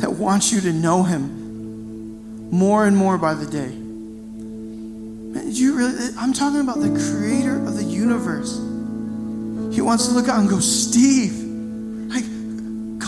that 0.00 0.12
wants 0.12 0.52
you 0.52 0.60
to 0.60 0.72
know 0.72 1.02
Him 1.02 2.50
more 2.50 2.86
and 2.86 2.96
more 2.96 3.18
by 3.18 3.34
the 3.34 3.46
day. 3.46 3.68
Man, 3.68 5.50
you 5.52 5.76
really, 5.76 6.14
I'm 6.16 6.32
talking 6.32 6.60
about 6.60 6.78
the 6.78 6.90
creator 6.90 7.56
of 7.56 7.76
the 7.76 7.84
universe. 7.84 8.56
He 9.74 9.80
wants 9.82 10.06
to 10.06 10.14
look 10.14 10.28
out 10.28 10.38
and 10.38 10.48
go, 10.48 10.60
Steve, 10.60 11.47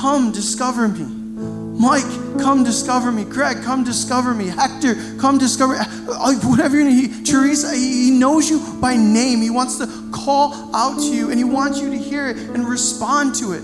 come 0.01 0.33
discover 0.33 0.89
me. 0.89 1.05
Mike, 1.79 2.05
come 2.41 2.65
discover 2.65 3.13
me. 3.13 3.25
Greg, 3.25 3.63
come 3.63 3.85
discover 3.85 4.33
me. 4.33 4.49
Hector, 4.49 4.95
come 5.19 5.37
discover 5.37 5.75
uh, 5.75 6.35
whatever 6.45 6.79
you 6.79 6.85
need. 6.85 7.27
Teresa, 7.27 7.75
he 7.75 8.11
knows 8.11 8.49
you 8.49 8.61
by 8.81 8.97
name. 8.97 9.41
He 9.41 9.51
wants 9.51 9.77
to 9.79 9.87
call 10.13 10.75
out 10.75 10.99
to 10.99 11.15
you 11.15 11.29
and 11.31 11.39
he 11.39 11.45
wants 11.45 11.81
you 11.81 11.91
to 11.91 11.99
hear 11.99 12.29
it 12.29 12.37
and 12.39 12.67
respond 12.67 13.35
to 13.37 13.53
it. 13.53 13.63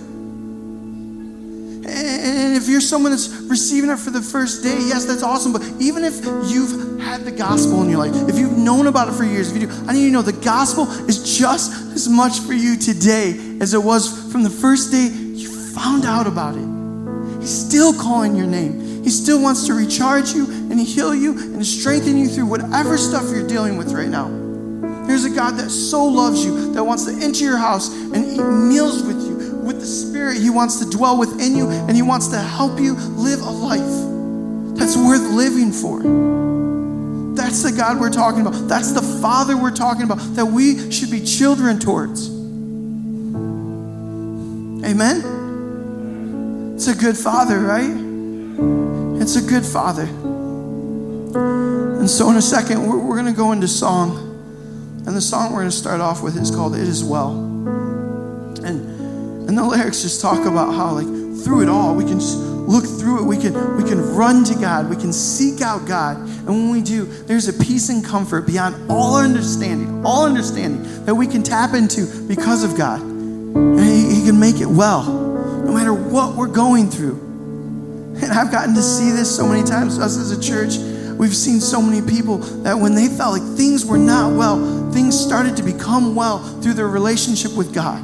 And 1.89 2.57
if 2.57 2.69
you're 2.69 2.81
someone 2.81 3.13
that's 3.13 3.29
receiving 3.29 3.91
it 3.91 3.99
for 3.99 4.11
the 4.11 4.21
first 4.21 4.63
day, 4.63 4.77
yes, 4.77 5.05
that's 5.07 5.23
awesome. 5.23 5.53
But 5.53 5.63
even 5.79 6.05
if 6.05 6.25
you've 6.51 7.01
had 7.01 7.25
the 7.25 7.33
gospel 7.33 7.83
in 7.83 7.89
your 7.89 8.07
life, 8.07 8.29
if 8.29 8.39
you've 8.39 8.59
known 8.59 8.89
about 8.89 9.09
it 9.09 9.13
for 9.13 9.25
years, 9.25 9.51
if 9.51 9.61
you 9.61 9.69
do, 9.69 9.75
I 9.87 9.93
need 9.93 10.01
you 10.01 10.09
to 10.09 10.13
know 10.13 10.23
the 10.23 10.33
gospel 10.33 10.87
is 11.09 11.39
just 11.39 11.73
as 11.95 12.09
much 12.09 12.41
for 12.41 12.53
you 12.53 12.77
today 12.77 13.59
as 13.61 13.73
it 13.73 13.83
was 13.83 14.31
from 14.33 14.43
the 14.43 14.51
first 14.51 14.91
day 14.91 15.26
found 15.77 16.07
out 16.07 16.27
about 16.27 16.57
it. 16.57 17.41
He's 17.41 17.67
still 17.67 17.93
calling 17.93 18.35
your 18.35 18.47
name. 18.47 19.05
He 19.05 19.11
still 19.11 19.41
wants 19.41 19.67
to 19.67 19.75
recharge 19.75 20.33
you 20.33 20.47
and 20.47 20.81
heal 20.81 21.15
you 21.15 21.39
and 21.39 21.65
strengthen 21.65 22.17
you 22.17 22.29
through 22.29 22.47
whatever 22.47 22.97
stuff 22.97 23.31
you're 23.31 23.47
dealing 23.47 23.77
with 23.77 23.93
right 23.93 24.09
now. 24.09 24.29
There's 25.07 25.25
a 25.25 25.31
God 25.31 25.53
that 25.59 25.71
so 25.71 26.05
loves 26.07 26.45
you, 26.45 26.73
that 26.73 26.83
wants 26.83 27.05
to 27.05 27.13
enter 27.23 27.45
your 27.45 27.59
house 27.59 27.95
and 27.95 28.17
eat 28.17 28.43
meals 28.43 29.03
with 29.03 29.23
you 29.29 29.37
with 29.59 29.81
the 29.81 29.87
Spirit. 29.87 30.39
He 30.39 30.51
wants 30.51 30.79
to 30.79 30.91
dwell 30.91 31.19
within 31.19 31.55
you 31.55 31.69
and 31.69 31.95
He 31.95 32.03
wants 32.03 32.29
to 32.29 32.39
help 32.39 32.81
you 32.81 32.95
live 32.95 33.41
a 33.41 33.51
life 33.51 34.77
that's 34.77 34.97
worth 34.97 35.23
living 35.33 35.73
for. 35.73 36.01
That's 37.37 37.63
the 37.63 37.71
God 37.71 38.01
we're 38.01 38.11
talking 38.11 38.41
about. 38.41 38.67
That's 38.67 38.93
the 38.93 39.03
Father 39.03 39.57
we're 39.57 39.77
talking 39.77 40.03
about, 40.03 40.19
that 40.35 40.47
we 40.47 40.91
should 40.91 41.11
be 41.11 41.21
children 41.21 41.79
towards. 41.79 42.29
Amen? 44.85 45.46
It's 46.77 46.89
a 46.89 46.95
good 46.95 47.17
father, 47.17 47.59
right? 47.59 47.89
It's 49.23 49.37
a 49.37 49.41
good 49.41 49.65
father. 49.65 50.05
And 51.99 52.11
so, 52.11 52.29
in 52.29 52.37
a 52.37 52.43
second, 52.43 52.87
we're, 52.87 52.99
we're 52.99 53.17
going 53.17 53.33
to 53.33 53.37
go 53.37 53.53
into 53.53 53.67
song. 53.67 54.19
And 55.07 55.17
the 55.17 55.23
song 55.23 55.53
we're 55.53 55.61
going 55.61 55.71
to 55.71 55.77
start 55.77 56.03
off 56.03 56.23
with 56.23 56.37
is 56.37 56.51
called 56.51 56.75
It 56.75 56.83
Is 56.83 57.03
Well. 57.03 57.31
And, 58.63 59.49
and 59.49 59.57
the 59.57 59.65
lyrics 59.65 60.03
just 60.03 60.21
talk 60.21 60.45
about 60.45 60.75
how, 60.75 60.91
like, 60.93 61.07
through 61.43 61.63
it 61.63 61.71
all, 61.71 61.95
we 61.95 62.05
can 62.05 62.21
just 62.21 62.37
look 62.37 62.85
through 62.85 63.23
it. 63.23 63.25
We 63.25 63.39
can, 63.39 63.79
we 63.79 63.83
can 63.89 64.15
run 64.15 64.45
to 64.45 64.55
God. 64.55 64.91
We 64.91 64.97
can 64.97 65.15
seek 65.15 65.63
out 65.63 65.87
God. 65.87 66.19
And 66.19 66.49
when 66.49 66.69
we 66.69 66.83
do, 66.83 67.07
there's 67.07 67.49
a 67.49 67.55
peace 67.55 67.89
and 67.89 68.05
comfort 68.05 68.43
beyond 68.43 68.91
all 68.91 69.17
understanding, 69.17 70.05
all 70.05 70.27
understanding 70.27 71.07
that 71.07 71.15
we 71.15 71.27
can 71.27 71.43
tap 71.43 71.73
into 71.73 72.05
because 72.29 72.65
of 72.65 72.77
God. 72.77 73.01
And 73.01 73.81
He, 73.81 74.17
he 74.17 74.27
can 74.27 74.39
make 74.39 74.61
it 74.61 74.67
well, 74.67 75.26
no 75.67 75.73
matter 75.73 75.93
what 75.93 76.37
we're 76.37 76.47
going 76.47 76.89
through. 76.89 77.19
And 78.23 78.33
I've 78.33 78.51
gotten 78.51 78.75
to 78.77 78.83
see 78.83 79.11
this 79.11 79.35
so 79.35 79.47
many 79.47 79.63
times. 79.63 79.99
Us 79.99 80.17
as 80.17 80.31
a 80.31 80.41
church, 80.41 80.79
we've 81.19 81.35
seen 81.35 81.61
so 81.61 81.83
many 81.83 82.07
people 82.07 82.39
that 82.63 82.79
when 82.79 82.95
they 82.95 83.09
felt 83.09 83.39
like 83.39 83.57
things 83.57 83.85
were 83.85 83.99
not 83.99 84.33
well, 84.35 84.91
things 84.93 85.19
started 85.19 85.57
to 85.57 85.63
become 85.63 86.15
well 86.15 86.39
through 86.63 86.75
their 86.75 86.89
relationship 86.89 87.55
with 87.57 87.75
God. 87.75 88.01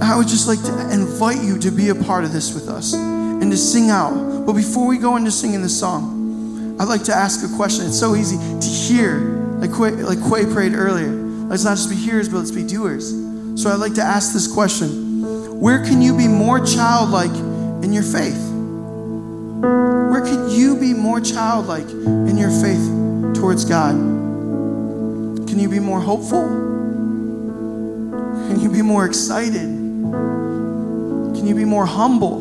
I 0.00 0.16
would 0.16 0.28
just 0.28 0.48
like 0.48 0.62
to 0.62 0.92
invite 0.92 1.42
you 1.42 1.58
to 1.58 1.70
be 1.70 1.90
a 1.90 1.94
part 1.94 2.24
of 2.24 2.32
this 2.32 2.54
with 2.54 2.68
us 2.68 2.94
and 2.94 3.50
to 3.50 3.56
sing 3.56 3.90
out. 3.90 4.46
But 4.46 4.54
before 4.54 4.86
we 4.86 4.98
go 4.98 5.16
into 5.16 5.30
singing 5.30 5.62
this 5.62 5.78
song, 5.78 6.78
I'd 6.80 6.88
like 6.88 7.02
to 7.04 7.12
ask 7.12 7.44
a 7.44 7.56
question. 7.56 7.86
It's 7.86 7.98
so 7.98 8.14
easy 8.14 8.38
to 8.38 8.66
hear, 8.66 9.18
like 9.58 9.70
Quay, 9.70 9.90
like 10.02 10.18
Quay 10.20 10.46
prayed 10.50 10.74
earlier. 10.74 11.10
Let's 11.10 11.64
not 11.64 11.76
just 11.76 11.90
be 11.90 11.96
hearers, 11.96 12.28
but 12.28 12.38
let's 12.38 12.50
be 12.50 12.62
doers. 12.62 13.10
So 13.60 13.70
I'd 13.70 13.80
like 13.80 13.94
to 13.94 14.02
ask 14.02 14.32
this 14.32 14.46
question 14.46 15.09
Where 15.60 15.84
can 15.84 16.00
you 16.00 16.16
be 16.16 16.26
more 16.26 16.58
childlike 16.64 17.36
in 17.84 17.92
your 17.92 18.02
faith? 18.02 18.48
Where 19.60 20.22
can 20.22 20.48
you 20.48 20.80
be 20.80 20.94
more 20.94 21.20
childlike 21.20 21.90
in 21.90 22.38
your 22.38 22.48
faith 22.48 22.82
towards 23.38 23.66
God? 23.66 23.94
Can 23.94 25.58
you 25.58 25.68
be 25.68 25.78
more 25.78 26.00
hopeful? 26.00 26.48
Can 28.48 28.58
you 28.58 28.70
be 28.70 28.80
more 28.80 29.04
excited? 29.04 29.68
Can 31.36 31.46
you 31.46 31.54
be 31.54 31.66
more 31.66 31.84
humble? 31.84 32.38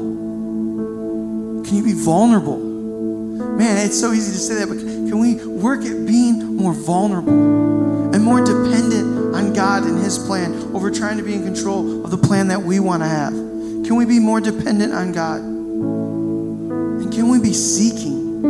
Can 1.65 1.75
you 1.75 1.83
be 1.83 1.91
vulnerable? 1.91 2.57
Man, 2.57 3.85
it's 3.85 3.99
so 3.99 4.13
easy 4.13 4.31
to 4.31 4.37
say 4.37 4.55
that, 4.63 4.69
but 4.69 4.77
can 4.77 5.19
we 5.19 5.35
work 5.45 5.81
at 5.81 6.05
being 6.05 6.55
more 6.55 6.73
vulnerable 6.73 8.13
and 8.15 8.23
more 8.23 8.39
dependent 8.39 9.08
on 9.39 9.53
God 9.53 9.83
and 9.83 9.97
His 9.97 10.17
plan 10.17 10.53
over 10.75 10.91
trying 10.91 11.17
to 11.17 11.23
be 11.23 11.33
in 11.33 11.43
control 11.43 12.03
of 12.03 12.11
the 12.11 12.17
plan 12.17 12.49
that 12.49 12.61
we 12.61 12.79
want 12.79 13.01
to 13.01 13.07
have? 13.07 13.31
Can 13.31 13.95
we 13.95 14.05
be 14.05 14.19
more 14.19 14.41
dependent 14.41 14.93
on 14.93 15.13
God? 15.13 15.39
And 15.39 17.11
can 17.11 17.29
we 17.29 17.39
be 17.39 17.53
seeking? 17.53 18.41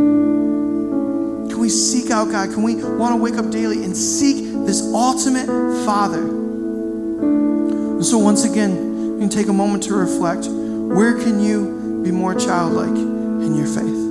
Can 1.48 1.58
we 1.58 1.68
seek 1.68 2.10
out 2.10 2.30
God? 2.30 2.50
Can 2.50 2.64
we 2.64 2.74
want 2.74 3.14
to 3.14 3.22
wake 3.22 3.34
up 3.34 3.50
daily 3.50 3.84
and 3.84 3.96
seek 3.96 4.52
this 4.66 4.82
ultimate 4.92 5.46
Father? 5.86 6.22
And 6.22 8.04
so, 8.04 8.18
once 8.18 8.44
again, 8.44 8.74
you 9.14 9.18
can 9.20 9.28
take 9.28 9.46
a 9.46 9.52
moment 9.52 9.84
to 9.84 9.94
reflect. 9.94 10.46
Where 10.48 11.16
can 11.22 11.40
you 11.40 12.02
be 12.02 12.10
more 12.10 12.34
childlike 12.34 12.88
in 12.88 13.54
your 13.54 13.66
faith? 13.66 14.09